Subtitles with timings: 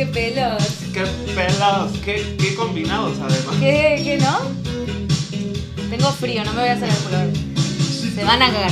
[0.00, 0.62] qué pelos.
[0.94, 3.56] Qué pelados, qué, qué combinados además.
[3.60, 4.38] ¿Qué, qué no?
[5.90, 7.26] Tengo frío, no me voy a sacar el color.
[8.14, 8.70] Se van a cagar.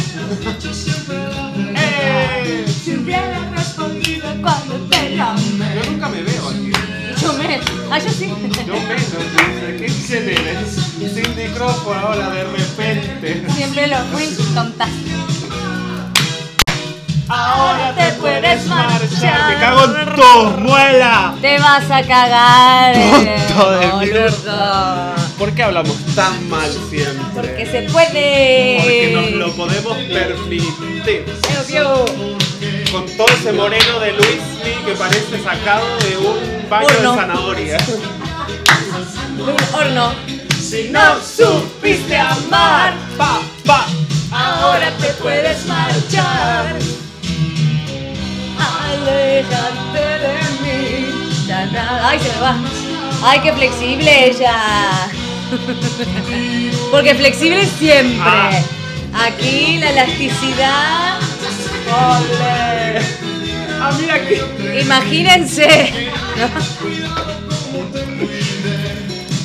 [1.76, 2.64] ¡Eh!
[2.82, 5.74] Si hubiera respondido cuando te llamé.
[5.74, 6.72] Yo nunca me veo aquí.
[7.20, 7.60] Yo me.
[7.90, 8.32] Ah, yo sí.
[8.66, 10.70] Yo dice, ¿qué quién eres?
[11.14, 13.44] Sin micrófono ahora de repente.
[13.54, 14.88] Siempre lo fui tonta.
[17.28, 18.07] Ahora te
[18.66, 19.48] marchar.
[19.54, 21.34] Me cago en tu muela.
[21.40, 22.94] Te vas a cagar.
[22.94, 25.14] Tonto de boludo.
[25.38, 27.24] ¿Por qué hablamos tan mal siempre?
[27.34, 28.78] Porque se puede.
[28.80, 31.24] Porque nos lo podemos permitir.
[31.64, 32.04] Obvio.
[32.90, 37.12] Con todo ese moreno de Luis Lee que parece sacado de un baño Horno.
[37.12, 37.76] de zanahoria.
[37.76, 40.12] De un horno.
[40.60, 42.94] Si No supiste amar.
[43.16, 43.86] pa, pa.
[44.32, 46.76] Ahora te puedes marchar.
[49.08, 50.80] Aléjate de mí.
[51.46, 52.08] Ya nada.
[52.08, 52.54] Ay, se me va.
[53.22, 54.56] Ay, qué flexible ella.
[56.90, 58.18] Porque flexible siempre.
[58.20, 58.50] Ah.
[59.26, 61.18] Aquí la elasticidad.
[61.90, 63.00] ¡Ole!
[63.80, 64.34] Ah, mira aquí.
[64.82, 65.68] Imagínense.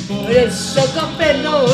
[0.08, 0.80] Por eso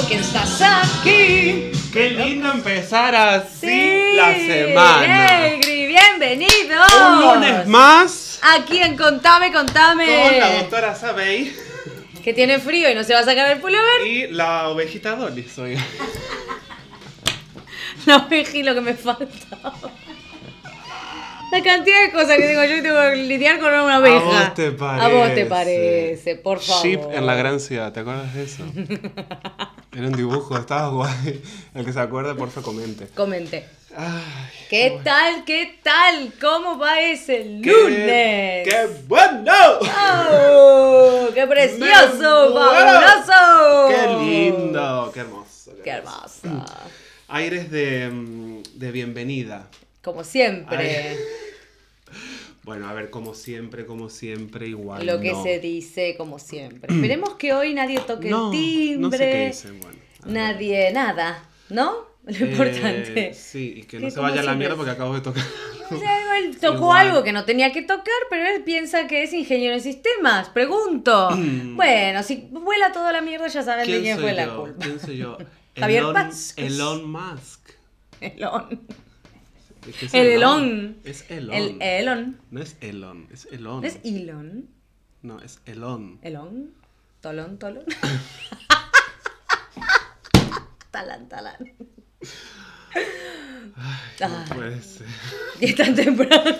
[0.08, 1.70] que estás aquí.
[1.92, 4.00] Qué lindo empezar así Sí.
[4.14, 5.40] la semana.
[5.40, 6.76] Negri, bienvenido.
[7.12, 10.04] Un lunes más Aquí en Contame, Contame.
[10.06, 11.52] con la doctora Sabey
[12.22, 14.06] Que tiene frío y no se va a sacar el pullover.
[14.06, 15.76] y la ovejita Dolly soy.
[18.06, 19.26] No me lo que me falta.
[21.52, 24.20] La cantidad de cosas que tengo yo y tengo que lidiar con una oveja.
[24.20, 25.46] vos te A vos te parece.
[25.46, 26.82] parece, por favor.
[26.86, 28.62] Sheep en la gran ciudad, ¿te acuerdas de eso?
[29.92, 31.42] Era un dibujo, estaba guay.
[31.74, 33.06] El que se acuerde, por favor, comente.
[33.08, 33.66] Comente.
[33.96, 34.22] Ay,
[34.68, 35.44] ¿Qué tal?
[35.44, 36.32] ¿Qué tal?
[36.40, 38.68] ¿Cómo va ese qué- lunes?
[38.68, 39.52] ¡Qué bueno!
[39.80, 41.28] ¡Oh!
[41.34, 42.54] ¡Qué precioso!
[42.54, 43.88] ¡Fabuloso!
[43.88, 45.10] ¡Qué lindo!
[45.12, 45.72] ¡Qué hermoso!
[45.82, 46.64] ¡Qué hermoso!
[47.26, 49.66] Aires de, mm, de bienvenida.
[50.02, 51.16] Como siempre.
[52.62, 55.06] Bueno, a ver, como siempre, como siempre, igual.
[55.06, 55.42] Lo que no.
[55.42, 56.92] se dice, como siempre.
[56.94, 58.98] Esperemos que hoy nadie toque No, el timbre.
[58.98, 59.98] no sé qué dicen, bueno.
[60.22, 60.32] a ver.
[60.34, 61.42] Nadie, nada.
[61.70, 62.10] ¿No?
[62.26, 63.32] Lo Eh, importante.
[63.34, 65.42] sí, y que no se vaya a la mierda porque acabo de tocar.
[65.90, 67.06] O sea, él tocó Igual.
[67.08, 70.50] algo que no tenía que tocar, pero él piensa que es ingeniero en sistemas.
[70.50, 71.30] Pregunto.
[71.74, 74.60] bueno, si vuela toda la mierda, ya saben de quién fue la yo?
[74.60, 74.84] culpa.
[74.84, 75.38] ¿Quién soy yo?
[75.78, 76.30] Javier Elon.
[76.56, 77.70] Elon Musk.
[78.20, 78.80] Elon.
[79.86, 80.96] Es El Elon.
[81.04, 81.54] Es Elon.
[81.54, 82.40] El Elon.
[82.50, 83.80] No es Elon, es Elon.
[83.80, 84.68] ¿No es Elon?
[85.22, 86.18] No, es Elon.
[86.22, 86.72] Elon.
[87.20, 87.84] Tolón, tolón.
[90.90, 91.56] talán, talán.
[94.20, 95.06] No Ay, puede ser.
[95.60, 96.56] y es tan temprano.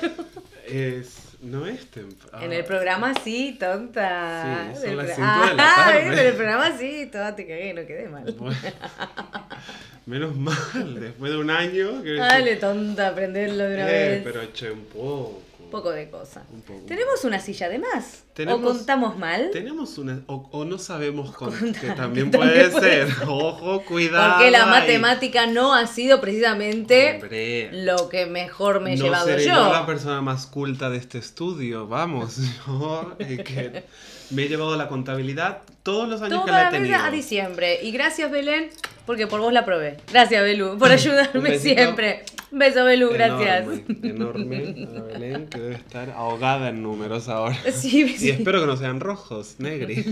[0.67, 2.45] Es, no es temprano.
[2.45, 4.73] En el programa sí, tonta.
[4.75, 6.11] Sí, son las pro- cinco de la Ah, tarde.
[6.11, 6.19] ¿ves?
[6.21, 8.33] En el programa sí, toda te cagué, no quedé mal.
[8.39, 8.57] Bueno,
[10.07, 10.55] menos mal,
[11.01, 12.03] después de un año.
[12.03, 14.21] Que Dale, tonta, aprenderlo de una Eh, vez.
[14.25, 15.43] pero che, un poco.
[15.63, 16.43] Un poco de cosa.
[16.53, 16.81] Un poco.
[16.89, 18.25] ¿Tenemos una silla de más?
[18.35, 19.51] Tenemos- ¿O contamos mal?
[19.53, 20.21] Tenemos una.
[20.27, 23.17] O, o no sabemos con, Contar, que que también también puede puede ser.
[23.29, 24.35] Ojo, cuidado.
[24.35, 29.27] Porque la matemática no ha sido precisamente Hombre, lo que mejor me he no llevado
[29.27, 29.55] seré yo.
[29.55, 31.87] yo la persona más culta de este estudio.
[31.87, 33.85] Vamos, yo eh, que
[34.31, 36.99] me he llevado la contabilidad todos los años que Toda la la he tenido.
[36.99, 37.79] a diciembre.
[37.83, 38.71] Y gracias, Belén,
[39.07, 39.97] porque por vos la probé.
[40.11, 42.25] Gracias, Belu, por ayudarme siempre.
[42.53, 43.67] Un beso, Belu, gracias.
[44.03, 47.57] Enorme, enorme a Belén, que debe estar ahogada en números ahora.
[47.73, 48.31] Sí, Y sí.
[48.31, 50.05] espero que no sean rojos, negri.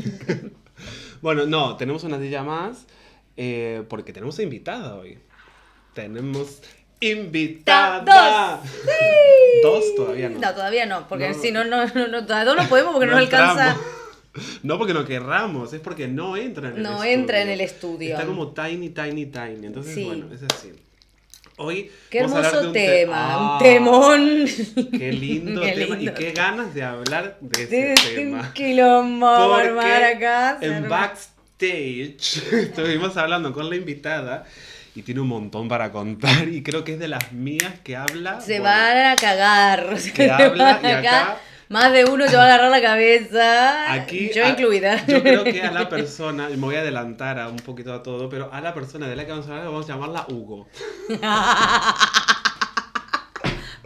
[1.23, 2.87] bueno, no, tenemos una silla más
[3.37, 5.19] eh, porque tenemos invitada hoy.
[5.95, 6.61] Tenemos
[7.01, 8.61] invitada.
[8.63, 8.71] Dos.
[9.63, 10.39] Dos todavía no.
[10.39, 11.35] No, todavía no, porque No.
[11.35, 13.77] si no, no, no, no, todavía no podemos porque no, nos alcanza.
[14.63, 17.13] No porque no querramos, es porque no entra en el No estudio.
[17.13, 18.13] entra en el estudio.
[18.15, 19.67] Está como tiny, tiny, tiny.
[19.67, 20.05] Entonces, Sí.
[20.05, 20.73] bueno, es así.
[21.61, 24.45] Hoy Qué a hermoso un te- tema, Ah, un temón.
[24.97, 26.13] Qué lindo Qué tema lindo.
[26.13, 28.41] y qué ganas de hablar de ese De de tema.
[28.43, 30.59] un quilombo a armar acá.
[30.61, 34.45] en backstage estuvimos hablando con la invitada
[34.95, 38.41] y tiene un montón para contar y creo que es de las mías que habla.
[38.41, 39.95] Se bueno, van a cagar.
[40.15, 41.39] Que se habla van y acá-
[41.69, 43.93] Más de uno se va a agarrar la cabeza.
[43.93, 45.05] Aquí, yo a- incluida.
[45.07, 48.29] Yo creo que a la persona, me voy a adelantar a un poquito a todo,
[48.31, 50.67] pero a la persona de la que vamos a hablar vamos a llamarla Hugo.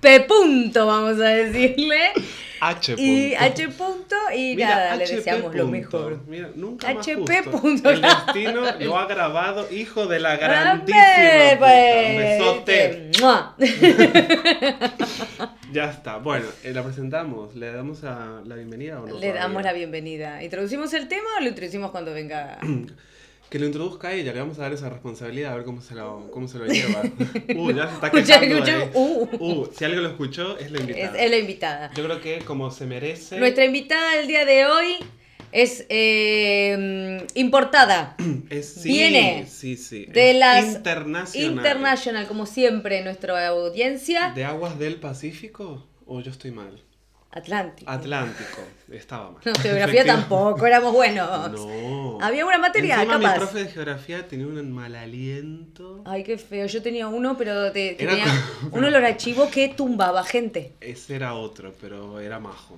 [0.02, 2.10] P punto, vamos a decirle.
[2.60, 2.94] H.
[2.99, 3.44] Y punto.
[3.44, 6.20] H punto y Mira, nada, le deseamos lo mejor.
[6.26, 7.90] Mira, nunca HP punto.
[7.90, 11.54] El destino lo ha grabado, hijo de la ¡Grande, grandísima.
[11.56, 13.12] puta.
[13.19, 13.69] Pues!
[13.69, 15.52] besote.
[15.72, 16.19] Ya está.
[16.19, 17.55] Bueno, eh, la presentamos.
[17.55, 19.19] ¿Le damos a la bienvenida o no?
[19.19, 20.43] Le damos la bienvenida.
[20.43, 22.58] ¿Introducimos el tema o lo introducimos cuando venga?
[23.52, 26.31] Que lo introduzca ella, le vamos a dar esa responsabilidad a ver cómo se lo,
[26.31, 27.02] cómo se lo lleva.
[27.54, 28.46] Uh, ya se está quejando.
[28.56, 29.28] escuché, uh.
[29.38, 31.19] Uh, si alguien lo escuchó, es la Es, invitada.
[31.19, 31.90] es la invitada.
[31.94, 33.38] Yo creo que como se merece.
[33.38, 34.96] Nuestra invitada del día de hoy
[35.52, 38.16] es eh, importada.
[38.49, 41.52] es, sí, viene sí, sí, de es las internacional.
[41.52, 44.32] International, como siempre, nuestra audiencia.
[44.34, 45.87] ¿De aguas del Pacífico?
[46.06, 46.82] ¿O yo estoy mal?
[47.32, 47.90] Atlántico.
[47.90, 48.61] Atlántico.
[48.90, 49.40] Estaba mal.
[49.44, 51.50] No, geografía tampoco, éramos buenos.
[51.52, 52.19] No.
[52.20, 53.38] Había una materia, Encima mi capaz.
[53.38, 56.02] profe de geografía tenía un mal aliento.
[56.05, 56.67] Ay, qué feo.
[56.67, 58.26] Yo tenía uno, pero te- Era tenía
[58.61, 60.75] como- un olor a chivo que tumbaba gente.
[60.81, 62.76] Ese era otro, pero era majo.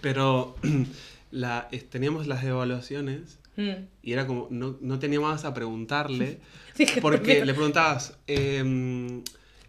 [0.00, 0.56] Pero
[1.30, 3.86] la, teníamos las evaluaciones Mm.
[4.04, 6.38] y era como, no, no tenía más a preguntarle,
[7.02, 9.24] porque le preguntabas, em,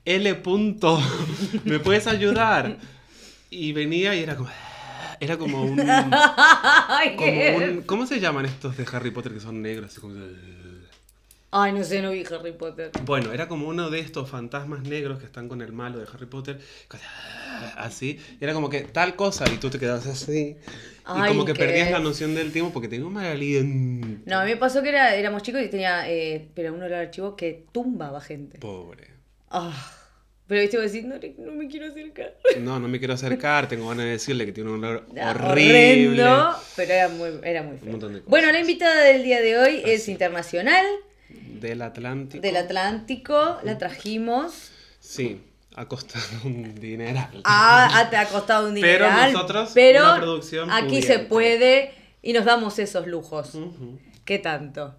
[0.05, 0.35] L.
[0.35, 1.01] punto,
[1.65, 2.77] ¿me puedes ayudar?
[3.49, 4.49] Y venía y era como,
[5.19, 5.77] era como un,
[7.17, 9.91] como ¿cómo se llaman estos de Harry Potter que son negros?
[9.91, 10.15] Así como,
[11.51, 12.91] Ay, no sé, no vi Harry Potter.
[13.05, 16.27] Bueno, era como uno de estos fantasmas negros que están con el malo de Harry
[16.27, 16.59] Potter,
[17.75, 21.55] así, y era como que tal cosa, y tú te quedabas así, y como que
[21.55, 24.21] perdías la noción del tiempo porque tenía un mal aliento.
[24.27, 26.99] No, a mí me pasó que era, éramos chicos y tenía, eh, pero un olor
[26.99, 28.59] a chivo que tumbaba gente.
[28.59, 29.07] Pobre.
[29.49, 29.95] Ah.
[30.49, 31.15] Pero viste, vos decís, no,
[31.45, 32.35] no me quiero acercar.
[32.59, 36.23] No, no me quiero acercar, tengo ganas de decirle que tiene un olor Ah, horrible.
[36.23, 37.91] horrendo, pero era muy, era muy Un feo.
[37.91, 38.29] montón de cosas.
[38.31, 40.85] Bueno, la invitada del día de hoy es internacional,
[41.29, 42.41] Del Atlántico.
[42.41, 44.71] del Atlántico, la trajimos.
[44.99, 45.39] Sí,
[45.75, 47.41] ha costado un dineral.
[47.45, 49.31] Ah, te ha costado un Pero dineral.
[49.33, 51.91] nosotros, pero una producción aquí se puede
[52.23, 53.51] y nos damos esos lujos.
[54.25, 54.95] ¿Qué tanto?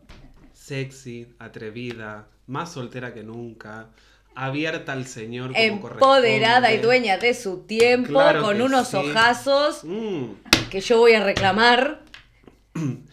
[0.55, 3.89] Sexy, atrevida, más soltera que nunca,
[4.35, 8.97] abierta al Señor como Empoderada y dueña de su tiempo, Claro con unos sí.
[8.97, 10.25] ojazos Mm.
[10.71, 12.01] que yo voy a reclamar.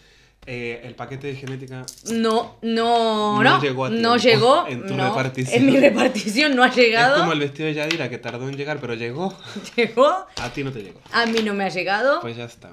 [0.50, 3.62] Eh, el paquete de genética No, no, No no.
[3.62, 4.66] llegó a no llegó.
[4.70, 5.10] en tu no.
[5.10, 5.58] repartición.
[5.60, 7.16] En mi repartición no ha llegado.
[7.16, 9.38] es como el vestido de Yadira que tardó en llegar, pero llegó.
[9.76, 10.08] Llegó.
[10.38, 11.02] A ti no te llegó.
[11.12, 12.22] A mí no me ha llegado.
[12.22, 12.70] Pues ya está.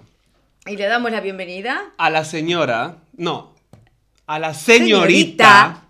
[0.67, 1.83] Y le damos la bienvenida.
[1.99, 3.57] A la señora, no,
[4.29, 4.85] a la señorita.
[4.95, 5.84] Señorita.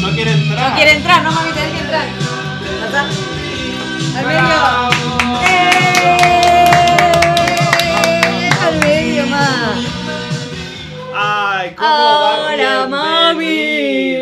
[0.00, 0.70] No quiere entrar.
[0.70, 2.06] No quiere entrar, no mami, tenés que entrar.
[2.80, 3.02] Pasá.
[4.18, 4.90] Al medio.
[5.50, 6.16] ¡Eh!
[8.62, 9.74] Al medio, ma.
[11.14, 14.16] Ay, cómo va Hola, mami.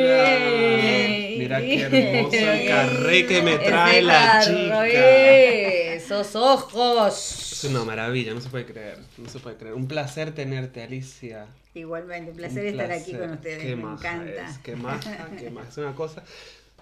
[1.39, 5.74] Mira qué hermoso el carré que me trae la chica.
[6.21, 7.53] Esos ojos.
[7.53, 9.75] Es una maravilla, no se puede creer, no se puede creer.
[9.75, 11.47] Un placer tenerte, Alicia.
[11.75, 14.51] Igualmente, un placer Un estar aquí con ustedes, Qué me maja encanta.
[14.51, 15.69] Es, qué maja, qué maja.
[15.69, 16.23] Es una cosa.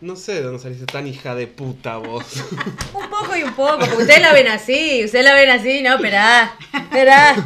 [0.01, 2.25] No sé de dónde saliste tan hija de puta vos.
[2.95, 5.95] Un poco y un poco, porque ustedes la ven así, ustedes la ven así, no,
[5.95, 7.37] esperá, esperá.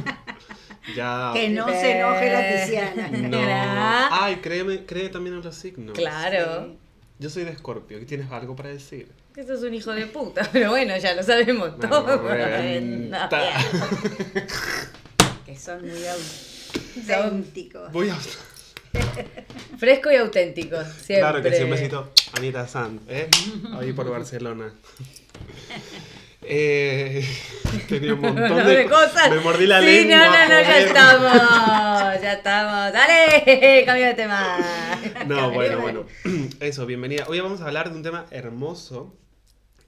[0.97, 1.33] ya.
[1.35, 3.09] Que no se enoje la Tiziana.
[3.09, 3.39] No.
[4.11, 5.95] Ay, créeme, cree también en los signos.
[5.95, 6.86] Claro.
[7.19, 7.99] Yo soy de Escorpio.
[7.99, 9.09] ¿Qué tienes algo para decir?
[9.35, 13.29] Que sos un hijo de puta, pero bueno, ya lo sabemos reventa.
[15.47, 17.91] Que son muy auténticos.
[17.93, 18.19] Voy a.
[19.79, 21.19] Fresco y auténtico, siempre.
[21.19, 22.13] Claro que sí, un besito.
[22.33, 23.29] Anita Sanz, ¿eh?
[23.79, 24.73] Ahí por Barcelona.
[26.49, 27.27] Eh,
[27.89, 29.31] tenía un montón No, de, de cosas.
[29.31, 30.17] Me mordí la sí, lengua.
[30.17, 32.23] no, no, no, ya estamos.
[32.23, 32.93] Ya estamos.
[32.93, 34.59] Dale, cambio de tema.
[35.27, 36.07] No, bueno, bueno.
[36.61, 37.25] Eso, bienvenida.
[37.29, 39.15] Hoy vamos a hablar de un tema hermoso.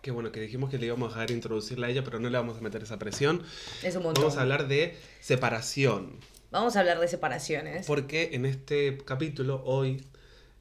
[0.03, 2.39] Que bueno, que dijimos que le íbamos a dejar introducirla a ella, pero no le
[2.39, 3.43] vamos a meter esa presión.
[3.83, 4.25] Es un montón.
[4.25, 6.19] Vamos a hablar de separación.
[6.51, 7.87] Vamos a hablar de separaciones.
[7.87, 10.05] Porque en este capítulo, hoy,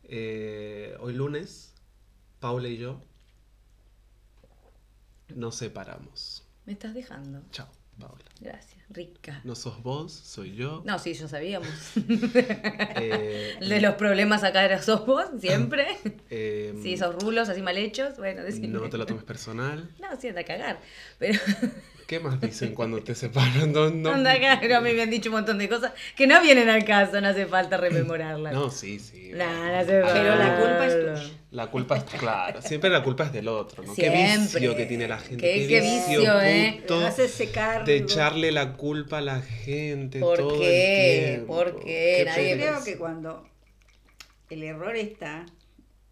[0.10, 1.74] eh, hoy lunes,
[2.40, 3.02] Paula y yo
[5.36, 6.44] nos separamos.
[6.66, 7.42] Me estás dejando.
[7.52, 7.68] Chao,
[8.00, 8.24] Paula.
[8.42, 9.42] Gracias, rica.
[9.44, 10.82] No sos vos, soy yo.
[10.86, 11.70] No, sí, yo sabíamos.
[13.00, 15.88] Eh, El de los problemas acá era sos vos, siempre.
[16.30, 18.18] eh, Sí, esos rulos así mal hechos.
[18.18, 18.68] Bueno, decime.
[18.70, 19.90] No te lo tomes personal.
[20.00, 20.80] No, sí, anda a cagar.
[21.20, 21.40] Pero
[22.08, 23.74] ¿Qué más dicen cuando te separan?
[23.74, 24.16] No, no.
[24.16, 27.46] mí me han dicho un montón de cosas que no vienen al caso, no hace
[27.46, 28.54] falta rememorarlas.
[28.54, 29.32] No, sí, sí.
[29.34, 30.14] Nah, no hace falta.
[30.14, 31.34] Pero la culpa es tuya.
[31.52, 33.94] La culpa es, claro, siempre la culpa es del otro, ¿no?
[33.94, 34.22] Siempre.
[34.22, 35.42] Qué vicio que tiene la gente.
[35.44, 36.78] Qué- qué vicio, ¿eh?
[36.82, 37.84] puto, Te haces secar.
[37.86, 41.20] de echarle la culpa a la gente ¿Por todo qué?
[41.20, 41.56] el tiempo.
[41.56, 42.24] ¿Por qué?
[42.26, 42.72] Nadie- pereza.
[42.72, 43.50] Creo que cuando
[44.50, 45.46] el error está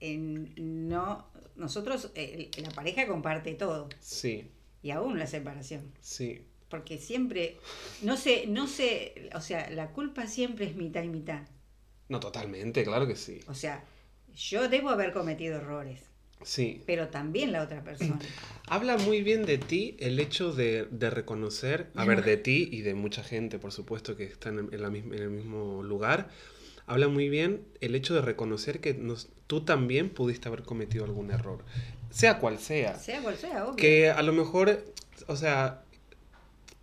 [0.02, 0.54] en
[0.90, 1.30] no.
[1.56, 3.88] Nosotros, eh, la pareja comparte todo.
[4.02, 4.52] Sí,
[4.86, 5.82] Y aún la separación.
[6.00, 6.42] sí.
[6.70, 7.58] porque siempre,
[8.04, 11.42] no sé, no sé, o sea, la culpa siempre es mitad y mitad.
[12.10, 13.40] No, totalmente, claro que sí.
[13.48, 13.84] O sea,
[14.36, 16.02] yo debo haber cometido errores,
[16.44, 16.82] Sí.
[16.86, 18.20] pero también la otra persona.
[18.68, 22.82] Habla muy bien de ti el hecho de, de reconocer, a ver, de ti y
[22.82, 26.30] de mucha gente, por supuesto, que están en, la en el mismo lugar.
[26.88, 31.32] Habla muy bien el hecho de reconocer que nos- tú también pudiste haber cometido algún
[31.32, 31.64] error,
[32.16, 32.98] sea cual sea.
[32.98, 33.76] Sea cual sea, obvio.
[33.76, 34.84] Que a lo mejor,
[35.28, 35.84] o sea,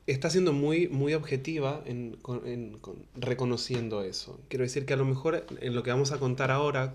[0.06, 4.40] está siendo muy, muy objetiva en, en- con- reconociendo eso.
[4.48, 6.94] Quiero decir que a lo mejor en lo que vamos a contar ahora,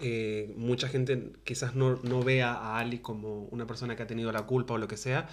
[0.00, 4.30] eh, mucha gente quizás no, no vea a Ali como una persona que ha tenido
[4.32, 5.28] la culpa o lo que sea,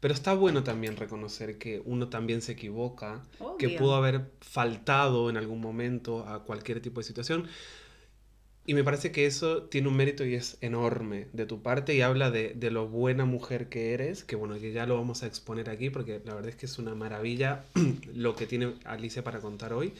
[0.00, 3.22] pero está bueno también reconocer que uno también se equivoca,
[3.58, 7.46] que pudo haber faltado en algún momento a cualquier tipo de situación.
[8.64, 12.00] Y me parece que eso tiene un mérito y es enorme de tu parte y
[12.00, 15.26] habla de, de lo buena mujer que eres, que bueno, que ya lo vamos a
[15.26, 17.64] exponer aquí porque la verdad es que es una maravilla
[18.14, 19.92] lo que tiene Alicia para contar hoy.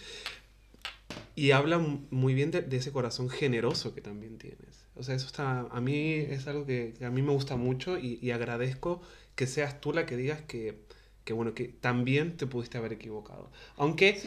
[1.35, 1.78] Y habla
[2.11, 4.87] muy bien de, ese corazón generoso que también tienes.
[4.95, 8.19] O sea, eso está, a mí es algo que, a mí me gusta mucho y,
[8.23, 9.02] y agradezco
[9.35, 10.78] que seas tú la que digas que,
[11.25, 13.50] que, bueno, que también te pudiste haber equivocado.
[13.76, 14.21] Aunque.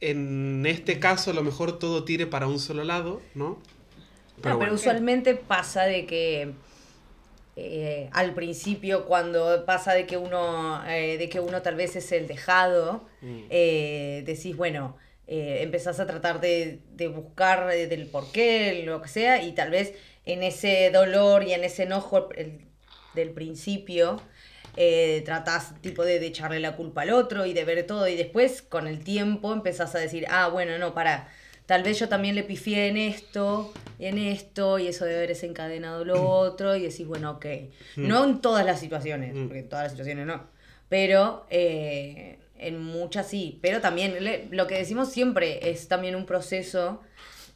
[0.00, 3.58] En este caso a lo mejor todo tire para un solo lado, ¿no?
[4.42, 4.74] No, pero bueno.
[4.74, 6.54] usualmente pasa de que
[7.56, 12.12] eh, al principio cuando pasa de que uno eh, de que uno tal vez es
[12.12, 13.40] el dejado Mm.
[13.50, 14.96] eh, decís bueno
[15.30, 19.92] empezás a tratar de, de buscar del por qué lo que sea y tal vez
[20.24, 22.62] en ese dolor y en ese enojo el-
[23.14, 24.22] del principio
[24.80, 28.14] eh, tratás tipo de, de echarle la culpa al otro y de ver todo y
[28.14, 31.28] después con el tiempo empezás a decir, ah, bueno, no, para,
[31.66, 36.04] tal vez yo también le pifié en esto, en esto y eso debe haber desencadenado
[36.04, 37.46] lo otro y decís, bueno, ok.
[37.96, 39.46] No en todas las situaciones, Mm.
[39.48, 40.46] porque en todas las situaciones no,
[40.88, 46.24] pero eh, en muchas sí, pero también le- lo que decimos siempre es también un
[46.24, 47.02] proceso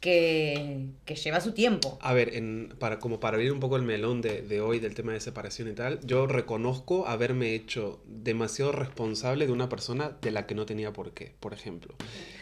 [0.03, 1.97] que, que lleva su tiempo.
[2.01, 4.95] A ver, en, para, como para abrir un poco el melón de, de hoy del
[4.95, 10.31] tema de separación y tal, yo reconozco haberme hecho demasiado responsable de una persona de
[10.31, 11.95] la que no tenía por qué, por ejemplo.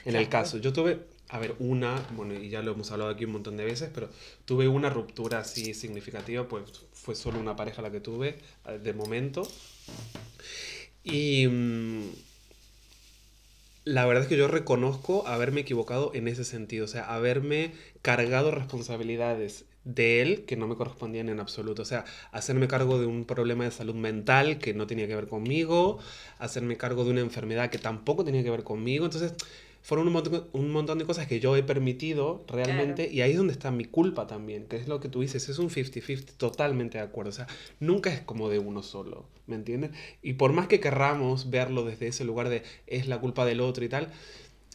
[0.05, 3.25] En el caso, yo tuve, a ver, una, bueno, y ya lo hemos hablado aquí
[3.25, 4.09] un montón de veces, pero
[4.45, 6.63] tuve una ruptura así significativa, pues
[6.93, 9.47] fue solo una pareja la que tuve eh, de momento.
[11.03, 12.09] Y mm,
[13.91, 18.51] la verdad es que yo reconozco haberme equivocado en ese sentido, o sea, haberme cargado
[18.51, 23.25] responsabilidades de él que no me correspondían en absoluto, o sea, hacerme cargo de un
[23.25, 25.99] problema de salud mental que no tenía que ver conmigo,
[26.39, 29.33] hacerme cargo de una enfermedad que tampoco tenía que ver conmigo, entonces
[29.83, 33.37] fueron un montón, un montón de cosas que yo he permitido realmente y ahí es
[33.37, 36.97] donde está mi culpa también, que es lo que tú dices, es un 50-50 totalmente
[36.99, 37.47] de acuerdo, o sea,
[37.79, 39.91] nunca es como de uno solo, ¿me entiendes?
[40.21, 43.83] Y por más que querramos verlo desde ese lugar de es la culpa del otro
[43.83, 44.09] y tal,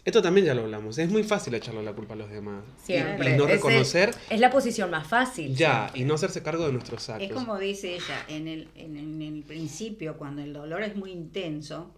[0.04, 2.62] esto también ya lo hablamos, es muy fácil echarle la culpa a los demás.
[2.78, 3.30] Y- Siempre.
[3.34, 5.54] Y, no Ese- reconocer Es la posición más fácil.
[5.56, 6.00] ya, siempre.
[6.00, 7.32] y no hacerse cargo de nuestros Es actos.
[7.32, 11.92] como dice ella, en el, en, en el principio, cuando el dolor es muy intenso,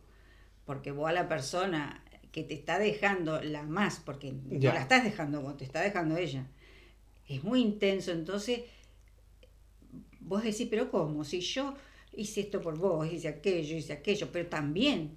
[0.64, 4.70] porque vos a la persona que te está dejando la más, porque Ya.
[4.70, 6.47] no la estás dejando vos, te está dejando ella,
[7.26, 8.62] es muy intenso, entonces
[10.20, 11.25] vos decís, pero ¿cómo?
[11.25, 11.75] Si yo
[12.14, 15.16] hice esto por vos, hice aquello, hice aquello, pero también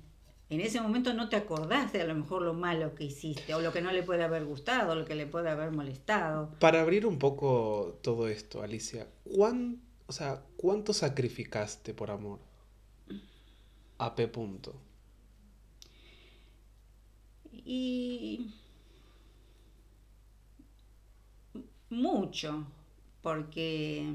[0.49, 3.61] en ese momento no te acordás de a lo mejor lo malo que hiciste, o
[3.61, 6.51] lo que no le puede haber gustado, o lo que le puede haber molestado.
[6.59, 12.39] Para abrir un poco todo esto, Alicia, ¿cuán, o sea, ¿cuánto sacrificaste por amor?
[13.97, 14.75] A P punto.
[17.53, 18.51] Y
[21.89, 22.65] mucho,
[23.21, 24.07] porque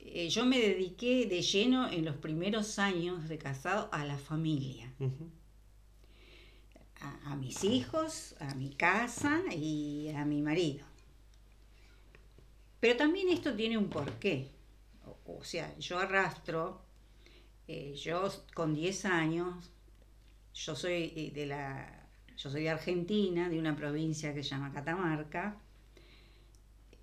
[0.00, 4.92] eh, yo me dediqué de lleno en los primeros años de casado a la familia,
[7.00, 10.84] a, a mis hijos, a mi casa y a mi marido.
[12.80, 14.50] Pero también esto tiene un porqué.
[15.06, 16.80] O, o sea, yo arrastro,
[17.66, 19.70] eh, yo con 10 años,
[20.64, 21.94] yo soy eh, de la
[22.36, 25.56] yo soy de Argentina, de una provincia que se llama Catamarca.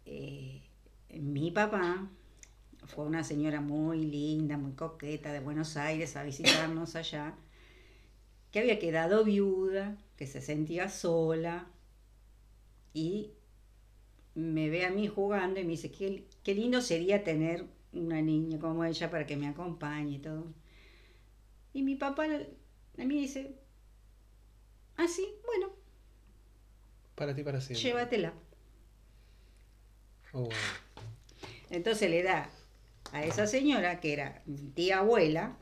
[0.05, 0.61] Eh,
[1.09, 2.07] mi papá
[2.85, 7.35] fue una señora muy linda, muy coqueta de Buenos Aires a visitarnos allá,
[8.51, 11.67] que había quedado viuda, que se sentía sola
[12.93, 13.31] y
[14.35, 18.57] me ve a mí jugando y me dice, qué, qué lindo sería tener una niña
[18.59, 20.45] como ella para que me acompañe y todo.
[21.73, 22.27] Y mi papá
[22.97, 23.55] a mí dice,
[24.97, 25.73] ah, sí, bueno,
[27.15, 27.89] Para ti, para siempre.
[27.89, 28.33] llévatela.
[30.33, 30.75] Oh, wow.
[31.69, 32.49] Entonces le da
[33.11, 35.57] a esa señora, que era mi tía abuela,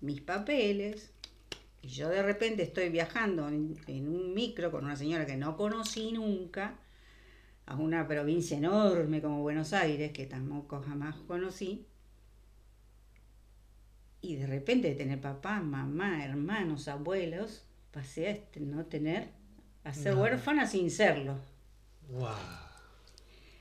[0.00, 1.10] mis papeles.
[1.82, 5.56] Y yo de repente estoy viajando en, en un micro con una señora que no
[5.56, 6.78] conocí nunca
[7.66, 11.86] a una provincia enorme como Buenos Aires, que tampoco jamás conocí.
[14.24, 19.28] Y de repente tener papá, mamá, hermanos, abuelos, pasé a este- no tener,
[19.84, 21.38] a ser huérfana sin serlo.
[22.08, 22.30] Wow.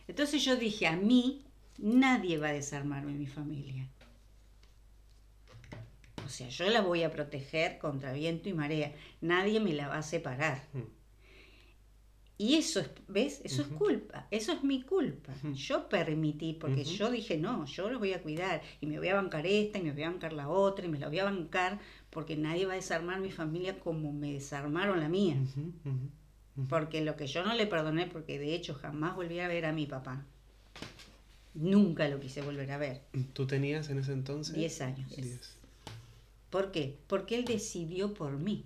[0.07, 1.43] Entonces yo dije, a mí
[1.77, 3.89] nadie va a desarmarme mi familia.
[6.25, 8.93] O sea, yo la voy a proteger contra viento y marea.
[9.19, 10.63] Nadie me la va a separar.
[10.71, 11.02] Mm.
[12.43, 13.39] Y eso es, ¿ves?
[13.45, 14.27] Eso es culpa.
[14.29, 15.33] Eso es mi culpa.
[15.53, 18.61] Yo permití, porque yo dije, no, yo los voy a cuidar.
[18.81, 20.99] Y me voy a bancar esta, y me voy a bancar la otra, y me
[20.99, 25.07] la voy a bancar, porque nadie va a desarmar mi familia como me desarmaron la
[25.07, 25.37] mía.
[26.67, 29.71] Porque lo que yo no le perdoné, porque de hecho jamás volví a ver a
[29.71, 30.25] mi papá.
[31.53, 33.03] Nunca lo quise volver a ver.
[33.31, 34.53] ¿Tú tenías en ese entonces?
[34.53, 35.15] Diez años.
[35.15, 35.55] Diez.
[36.49, 36.97] ¿Por qué?
[37.07, 38.65] Porque él decidió por mí.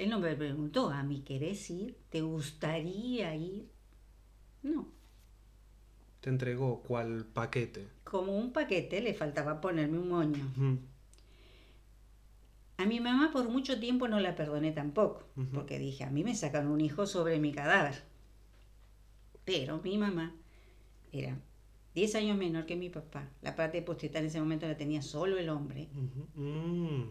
[0.00, 1.94] Él no me preguntó, ¿a mí querés ir?
[2.08, 3.70] ¿Te gustaría ir?
[4.62, 4.88] No.
[6.22, 7.86] Te entregó cuál paquete.
[8.02, 10.42] Como un paquete le faltaba ponerme un moño.
[12.78, 16.34] A mi mamá por mucho tiempo no la perdoné tampoco, porque dije, a mí me
[16.34, 18.02] sacan un hijo sobre mi cadáver.
[19.44, 20.34] Pero mi mamá
[21.12, 21.38] era
[21.94, 23.28] 10 años menor que mi papá.
[23.42, 25.90] La parte posteta en ese momento la tenía solo el hombre.
[26.36, 27.02] Mm.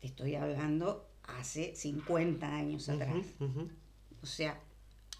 [0.00, 3.26] Te estoy hablando hace 50 años atrás.
[4.22, 4.60] O sea,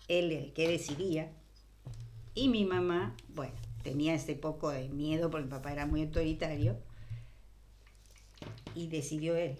[0.09, 1.31] él el que decidía.
[2.35, 6.77] Y mi mamá, bueno, tenía ese poco de miedo porque mi papá era muy autoritario.
[8.75, 9.57] Y decidió él.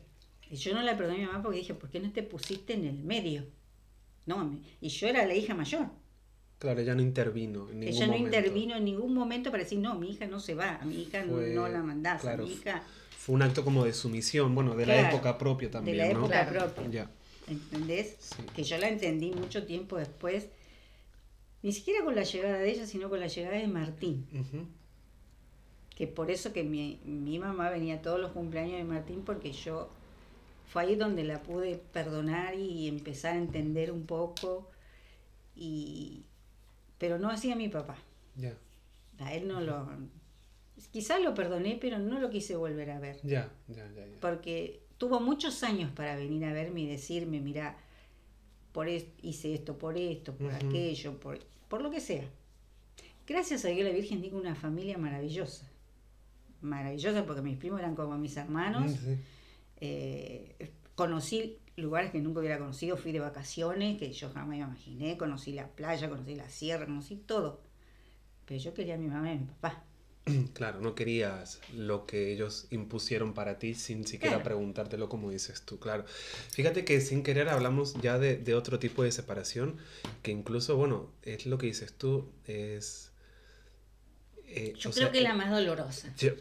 [0.51, 2.73] Y yo no la perdoné a mi mamá porque dije, ¿por qué no te pusiste
[2.75, 3.45] en el medio?
[4.27, 5.89] No, y yo era la hija mayor.
[6.59, 8.37] Claro, ella no intervino en ningún Ella no momento.
[8.37, 11.25] intervino en ningún momento para decir, no, mi hija no se va, a mi hija
[11.29, 12.83] Fue- no la mandás, claro, a mi hija,
[13.29, 16.21] Fue un acto como de sumisión, bueno, de la época propia también, de la ¿no?
[16.21, 16.73] época Claro.
[16.73, 16.89] propia.
[16.91, 17.11] Ya.
[17.47, 18.17] ¿entendés?
[18.21, 18.43] Sí.
[18.57, 20.49] Que yo la entendí mucho tiempo después,
[21.63, 24.27] ni siquiera con la llegada de ella, sino con la llegada de Martín.
[25.95, 29.53] Que por eso que mi, mi mamá venía a todos los cumpleaños de Martín porque
[29.53, 29.91] yo
[30.73, 34.71] fue ahí donde la pude perdonar y empezar a entender un poco
[35.55, 36.23] y
[36.97, 37.97] pero no hacía mi papá
[38.37, 38.55] Ya,
[39.19, 39.87] a él no lo
[40.93, 44.07] quizás lo perdoné pero no lo quise volver a ver ya, ya, ya.
[44.07, 44.21] ya.
[44.21, 47.77] porque tuvo muchos años para venir a verme y decirme mira
[48.73, 51.39] por hice esto por esto por aquello por
[51.69, 52.29] por lo que sea
[53.27, 55.69] gracias a Dios la Virgen tengo una familia maravillosa
[56.61, 59.17] maravillosa porque mis primos eran como mis hermanos sí.
[59.81, 65.17] Eh, conocí lugares que nunca hubiera conocido fui de vacaciones que yo jamás me imaginé
[65.17, 67.63] conocí la playa conocí la sierra conocí todo
[68.45, 69.85] pero yo quería a mi mamá y a mi papá
[70.55, 74.45] Claro, no querías lo que ellos impusieron para ti sin siquiera Claro.
[74.45, 76.05] preguntártelo como dices tú, claro.
[76.53, 79.77] Fíjate que sin querer hablamos ya de, de otro tipo de separación,
[80.23, 83.13] que incluso, bueno, es lo que dices tú, es...
[84.47, 86.35] eh, yo creo sea, que la más dolorosa yo-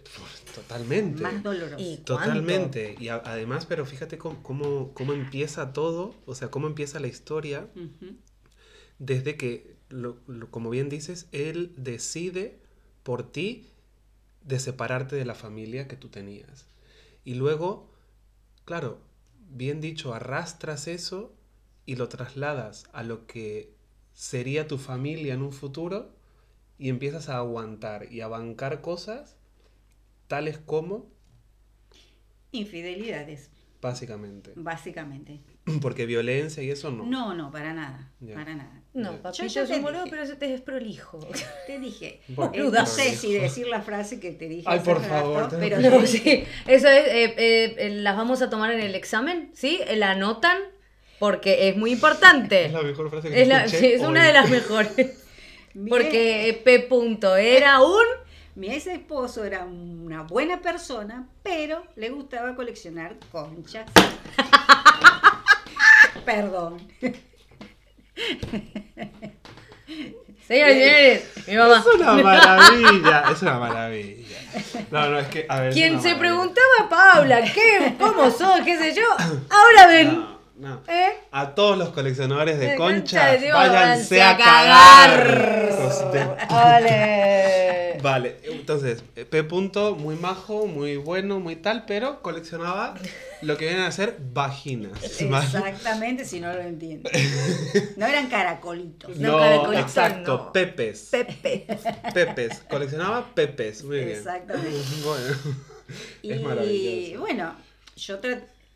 [0.56, 1.22] totalmente.
[1.22, 2.96] más dolorosa Y- Totalmente.
[3.00, 7.08] Y a- además, pero fíjate cómo, cómo, cómo empieza todo, o sea, cómo empieza la
[7.08, 7.68] historia
[9.00, 12.60] desde que, lo- lo- como bien dices, él decide
[13.08, 13.70] por ti
[14.41, 16.65] de separarte de la familia que tú tenías.
[17.24, 17.89] Y luego,
[18.65, 19.00] claro,
[19.50, 21.34] bien dicho, arrastras eso
[21.86, 23.74] y lo trasladas a lo que
[24.12, 26.17] sería tu familia en un futuro
[26.78, 29.38] y empiezas a aguantar y a bancar cosas
[30.28, 31.10] tales como,
[32.52, 34.52] infidelidades básicamente.
[34.58, 35.39] básicamente
[35.82, 37.03] Porque violencia y eso no.
[37.06, 38.36] no no para nada Ya.
[38.36, 40.10] para nada No, papito Yo ya es te un boludo, dije.
[40.12, 41.19] pero ese te es prolijo.
[41.67, 42.21] te dije
[42.53, 46.06] eh, no sé si decir la frase que te dije Ay, por favor, pero No,
[46.06, 46.43] sí.
[46.65, 49.80] Eso es, eh, eh, eh, las vamos a tomar en el examen, ¿sí?
[49.95, 50.58] La anotan
[51.19, 52.65] porque es muy importante.
[52.65, 55.23] Es la mejor frase que Es, la- escuché sí, es una de las mejores.
[55.89, 56.80] Porque P.
[56.80, 58.03] Punto era un...
[58.56, 63.86] Mi ex esposo era una buena persona, pero le gustaba coleccionar conchas.
[66.28, 66.86] Perdón.
[70.46, 71.78] Señores señores, mi mamá.
[71.80, 74.38] Es una maravilla, es una maravilla.
[74.92, 75.72] No, no, es que, a ver.
[75.72, 76.20] Quien se maravilla.
[76.20, 77.96] preguntaba, Paula, ¿qué?
[77.98, 78.60] ¿Cómo sos?
[78.66, 79.06] ¿Qué sé yo?
[79.50, 80.08] Ahora ven.
[80.16, 80.82] No, no.
[80.88, 81.10] ¿Eh?
[81.32, 85.28] A todos los coleccionadores de De conchas, digo, váyanse váyanse a cagar.
[86.12, 88.00] de- Ole.
[88.02, 89.43] Vale, entonces, eh, P.
[89.43, 92.93] Punto, muy majo, muy bueno, muy tal, pero coleccionaba
[93.41, 94.91] lo que vienen a ser vaginas.
[95.30, 95.46] ¿vale?
[95.46, 97.10] Exactamente, si no lo entiendo.
[97.98, 99.15] No eran caracolitos.
[99.17, 100.54] No, No, caracolitos exacto, no.
[100.54, 101.08] pepes.
[101.12, 101.65] Pepe.
[102.13, 104.10] Pepes, coleccionaba pepes, muy bien.
[104.17, 104.70] Exactamente.
[105.04, 105.36] Bueno,
[106.22, 107.20] Y Es maravilloso.
[107.22, 107.56] bueno,
[107.96, 108.17] yo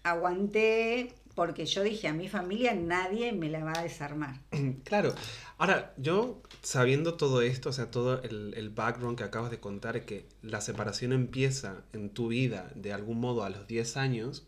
[0.04, 4.36] aguanté porque yo dije a mi familia nadie me la va a desarmar.
[4.84, 5.14] Claro.
[5.58, 10.06] Ahora, yo sabiendo todo esto, o sea, todo el, el background que acabas de contar,
[10.06, 14.44] que la separación empieza en tu vida de algún modo a los 10 años,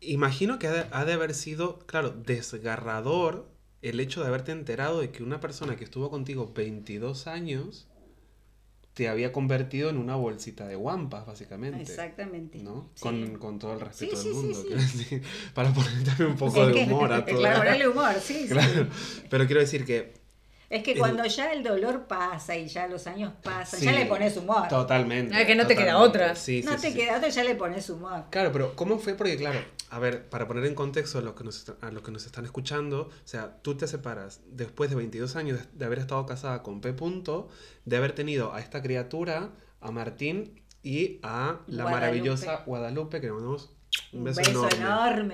[0.00, 3.48] imagino que ha de, ha de haber sido, claro, desgarrador
[3.82, 7.86] el hecho de haberte enterado de que una persona que estuvo contigo 22 años
[8.94, 11.82] te había convertido en una bolsita de guampas, básicamente.
[11.82, 12.58] Exactamente.
[12.62, 12.90] ¿no?
[12.94, 13.02] Sí.
[13.02, 14.66] Con, con todo el respeto Sí, del sí, mundo, sí.
[14.68, 15.22] quiero decir,
[15.54, 18.48] para poner también un poco de humor a todo Claro, ponerle humor, sí, sí.
[18.48, 18.86] Claro.
[19.28, 20.23] Pero quiero decir que
[20.70, 24.06] Es que cuando ya el dolor pasa y ya los años pasan, Sí, ya le
[24.06, 24.66] pones humor.
[24.68, 25.32] totalmente.
[25.32, 26.34] No, es que no te queda otra.
[26.34, 26.98] Sí, no sí, te sí.
[26.98, 28.24] queda otro, ya le pones humor.
[28.30, 29.14] Claro, pero ¿cómo fue?
[29.14, 32.02] Porque claro, a ver, para poner en contexto a los que nos, est- a los
[32.02, 35.84] que nos están escuchando, o sea, tú te separas después de 22 años de- de
[35.84, 36.92] haber estado casada con P.
[36.94, 37.48] Punto,
[37.84, 39.50] de haber tenido a esta criatura,
[39.80, 41.90] a Martín y a la Guadalupe.
[41.92, 43.70] maravillosa Guadalupe, que le mandamos
[44.12, 44.76] un Un beso, beso, enorme.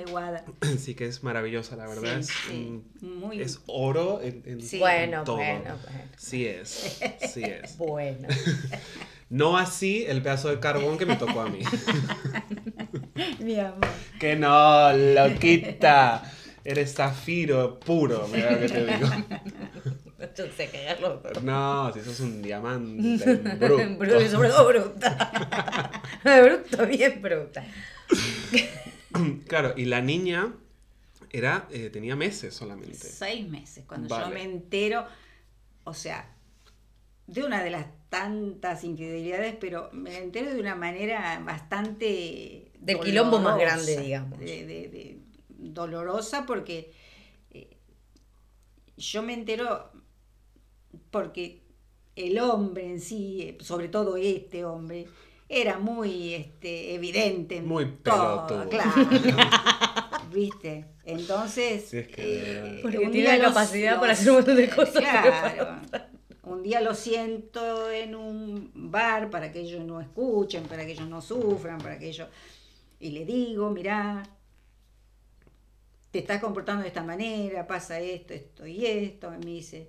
[0.01, 0.45] enorme, Guada.
[0.79, 2.03] Sí que es maravillosa, la verdad.
[2.03, 4.79] Sí, es, sí, un- muy- es oro en, en Sí.
[4.79, 5.37] Bueno, todo.
[5.37, 6.01] bueno, bueno.
[6.17, 6.99] Sí es,
[7.33, 7.77] sí es.
[7.79, 8.29] Bueno.
[9.31, 11.61] No así el pedazo de carbón que me tocó a mí.
[13.39, 13.79] Mi amor.
[14.19, 16.23] que no, loquita.
[16.65, 19.09] Eres zafiro puro, mira lo que te digo.
[20.37, 21.23] Yo sé cagarlo.
[21.43, 23.97] No, si sos un diamante bruto.
[23.99, 25.91] Bruto, sobre todo bruta.
[26.23, 27.65] bruto, bien bruta.
[29.49, 30.55] Claro, y la niña
[31.31, 32.95] era, eh, tenía meses solamente.
[32.97, 34.27] Seis meses, cuando Vale.
[34.27, 35.05] yo me entero,
[35.85, 36.33] o sea,
[37.27, 42.73] de una de las tantas infidelidades, pero me entero de una manera bastante...
[42.79, 44.39] Del quilombo más grande, digamos.
[44.39, 45.19] de- de- de-
[45.49, 46.93] dolorosa porque
[47.51, 47.77] eh,
[48.97, 49.91] yo me entero
[51.11, 51.61] porque
[52.17, 55.07] el hombre en sí, eh, sobre todo este hombre,
[55.53, 58.69] era muy este, evidente en Muy todo, pelotudo.
[58.71, 58.93] claro.
[60.33, 60.85] ¿Viste?
[61.05, 62.79] Entonces, Sí, es que eh.
[62.83, 65.81] Porque un tiene día la capacidad los- para hacer un montón de cosas Claro.
[66.45, 71.09] Un día lo siento en un bar para que ellos no escuchen, para que ellos
[71.09, 72.29] no sufran, para que ellos...
[73.01, 74.23] Y le digo, mirá,
[76.11, 79.33] te estás comportando de esta manera, pasa esto, esto y esto.
[79.35, 79.89] Y me dice,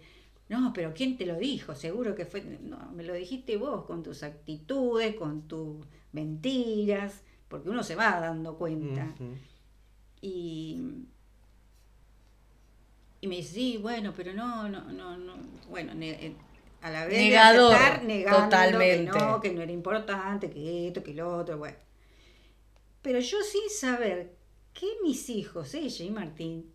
[0.52, 1.74] no, pero ¿quién te lo dijo?
[1.76, 2.42] Seguro que fue...
[2.42, 8.20] No, me lo dijiste vos con tus actitudes, con tus mentiras, porque uno se va
[8.20, 9.08] dando cuenta.
[10.22, 10.80] Y,
[13.22, 15.34] y me dice, sí, bueno, pero no, no, no, no.
[15.70, 16.36] Bueno, ne- eh,
[16.82, 19.12] a la vez Negador, de aceptar, negando totalmente.
[19.12, 21.78] que no, que no era importante, que esto, que lo otro, bueno.
[23.02, 24.36] Pero yo sin saber
[24.74, 26.72] que mis hijos, ella y Martín,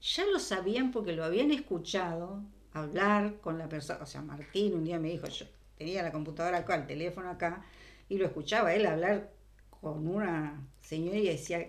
[0.00, 2.42] ya lo sabían porque lo habían escuchado
[2.80, 4.00] hablar con la persona.
[4.02, 7.64] O sea, Martín un día me dijo, yo tenía la computadora acá, el teléfono acá,
[8.08, 9.30] y lo escuchaba él hablar
[9.70, 11.66] con una señora y decía,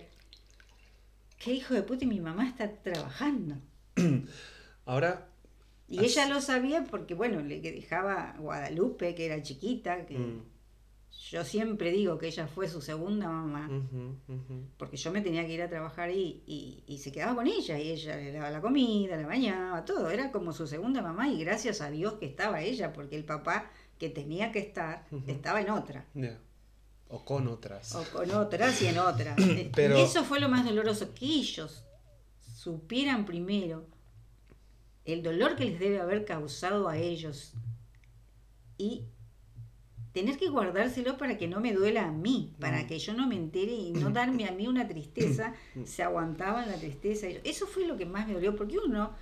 [1.38, 3.56] qué hijo de puta y mi mamá está trabajando.
[4.86, 5.28] Ahora,
[5.88, 10.42] Y ella lo sabía porque, bueno, le dejaba a Guadalupe, que era chiquita, que mm,
[11.30, 13.68] yo siempre digo que ella fue su segunda mamá,
[14.76, 17.78] porque yo me tenía que ir a trabajar y, y, y se quedaba con ella,
[17.78, 21.42] y ella le daba la comida, la bañaba, todo, era como su segunda mamá, y
[21.44, 25.70] gracias a Dios que estaba ella, porque el papá que tenía que estar, estaba en
[25.70, 26.06] otra.
[27.08, 27.94] O con otras.
[27.96, 29.36] o con otras y en otras.
[29.74, 31.84] Pero- Y eso fue lo más doloroso, que ellos
[32.54, 33.86] supieran primero
[35.04, 37.54] el dolor que les debe haber causado a ellos
[38.76, 39.04] y
[40.12, 43.36] tener que guardárselo para que no me duela a mí, para que yo no me
[43.36, 47.26] entere y no darme a mí una tristeza, se aguantaban la tristeza.
[47.44, 49.12] Eso fue lo que más me dolió, porque uno,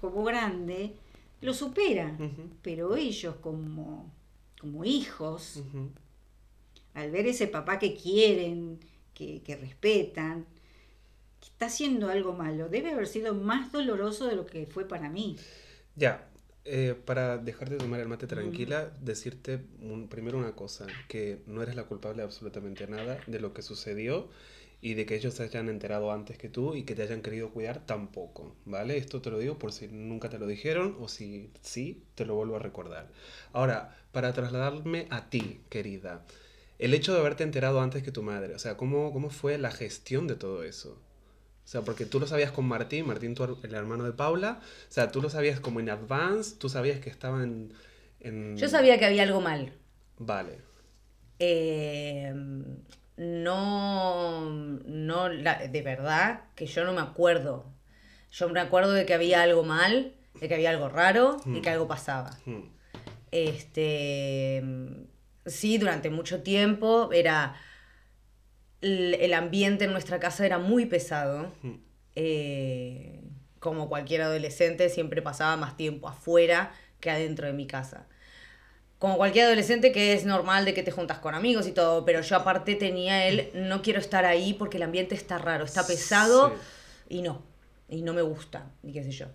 [0.00, 0.94] como grande,
[1.40, 2.16] lo supera,
[2.62, 4.10] pero ellos como,
[4.60, 5.62] como hijos,
[6.94, 8.80] al ver ese papá que quieren,
[9.12, 10.46] que, que respetan,
[11.40, 15.08] que está haciendo algo malo, debe haber sido más doloroso de lo que fue para
[15.08, 15.36] mí.
[15.94, 16.26] Ya,
[16.66, 21.76] eh, para dejarte tomar el mate tranquila, decirte un- primero una cosa, que no eres
[21.76, 24.28] la culpable de absolutamente nada de lo que sucedió
[24.82, 27.50] y de que ellos se hayan enterado antes que tú y que te hayan querido
[27.50, 28.96] cuidar tampoco, ¿vale?
[28.98, 32.34] Esto te lo digo por si nunca te lo dijeron o si sí, te lo
[32.34, 33.08] vuelvo a recordar.
[33.52, 36.24] Ahora, para trasladarme a ti, querida,
[36.78, 39.70] el hecho de haberte enterado antes que tu madre, o sea, ¿cómo, cómo fue la
[39.70, 40.98] gestión de todo eso?
[41.66, 44.60] O sea, porque tú lo sabías con Martín, Martín, tu el hermano de Paula.
[44.62, 47.72] O sea, tú lo sabías como en advance, tú sabías que estaba en...
[48.56, 49.72] Yo sabía que había algo mal.
[50.16, 50.60] Vale.
[51.40, 52.32] Eh,
[53.16, 57.66] no, no, la- de verdad que yo no me acuerdo.
[58.30, 61.70] Yo me acuerdo de que había algo mal, de que había algo raro y que
[61.70, 62.30] algo pasaba.
[62.44, 62.62] Hmm.
[63.32, 64.62] Este,
[65.46, 67.56] sí, durante mucho tiempo era...
[68.80, 71.52] El, el ambiente en nuestra casa era muy pesado.
[71.62, 71.74] Mm.
[72.16, 73.20] Eh,
[73.58, 78.06] como cualquier adolescente, siempre pasaba más tiempo afuera que adentro de mi casa.
[78.98, 82.20] Como cualquier adolescente que es normal de que te juntas con amigos y todo, pero
[82.22, 86.54] yo aparte tenía el no quiero estar ahí porque el ambiente está raro, está pesado
[87.08, 87.42] y no,
[87.88, 89.26] y no me gusta, y qué sé yo.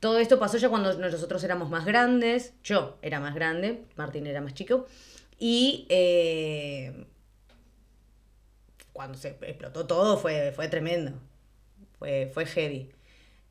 [0.00, 4.40] Todo esto pasó ya cuando nosotros éramos más grandes, yo era más grande, Martín era
[4.40, 4.86] más chico,
[5.38, 7.06] y eh,
[8.92, 11.12] cuando se explotó todo fue, fue tremendo,
[11.98, 12.90] fue, fue heavy.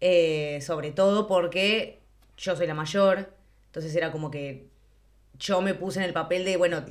[0.02, 2.00] Eh, sobre todo porque
[2.38, 3.30] yo soy la mayor,
[3.68, 4.68] entonces era como que
[5.38, 6.84] yo me puse en el papel de, bueno,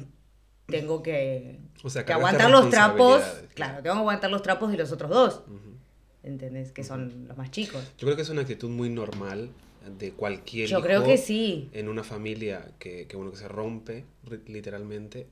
[0.66, 3.22] tengo que, O sea, que aguantar los trapos,
[3.54, 5.76] claro, tengo que aguantar los trapos de los otros dos, Ujú.
[6.22, 6.72] ¿entendés?
[6.72, 7.82] Que son los más chicos.
[7.98, 9.50] Yo creo que es una actitud muy normal
[9.98, 11.70] de cualquier Yo hijo creo que sí.
[11.72, 14.04] en una familia que, que, bueno, que se rompe
[14.46, 15.28] literalmente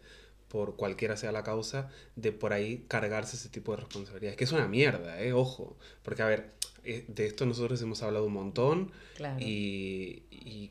[0.48, 4.37] por cualquiera sea la causa, de por ahí cargarse ese tipo de responsabilidades.
[4.37, 5.32] Que es una mierda, ¿eh?
[5.32, 5.76] Ojo.
[6.02, 6.52] Porque, a ver,
[6.85, 9.37] eh, de esto nosotros hemos hablado un montón Claro.
[9.40, 10.70] y, y,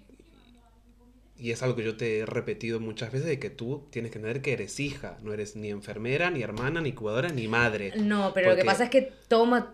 [1.38, 4.20] y es algo que yo te he repetido muchas veces de que tú tienes que
[4.20, 7.94] entender que eres hija, no eres ni enfermera, ni hermana, ni cuidadora, ni madre.
[7.98, 9.74] No, pero lo que pasa es que toma,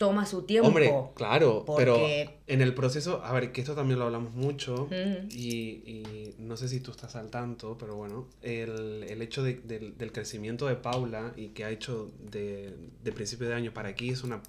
[0.00, 0.66] toma su tiempo.
[0.68, 4.88] Hombre, claro, pero porque- en el proceso, a ver, que esto también lo hablamos mucho
[5.30, 5.44] y,
[5.84, 9.98] y no sé si tú estás al tanto, pero bueno, el, el hecho de- del,
[9.98, 14.08] del crecimiento de Paula y que ha hecho de, de principio de año para aquí
[14.08, 14.40] es una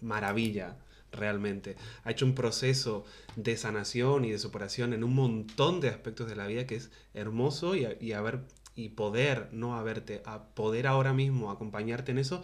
[0.00, 0.76] maravilla,
[1.10, 1.74] realmente.
[2.04, 3.04] Ha hecho un proceso
[3.34, 6.90] de sanación y de superación en un montón de aspectos de la vida que es
[7.14, 8.40] hermoso y, y haber
[8.76, 12.42] y poder no haberte, a poder ahora mismo acompañarte en eso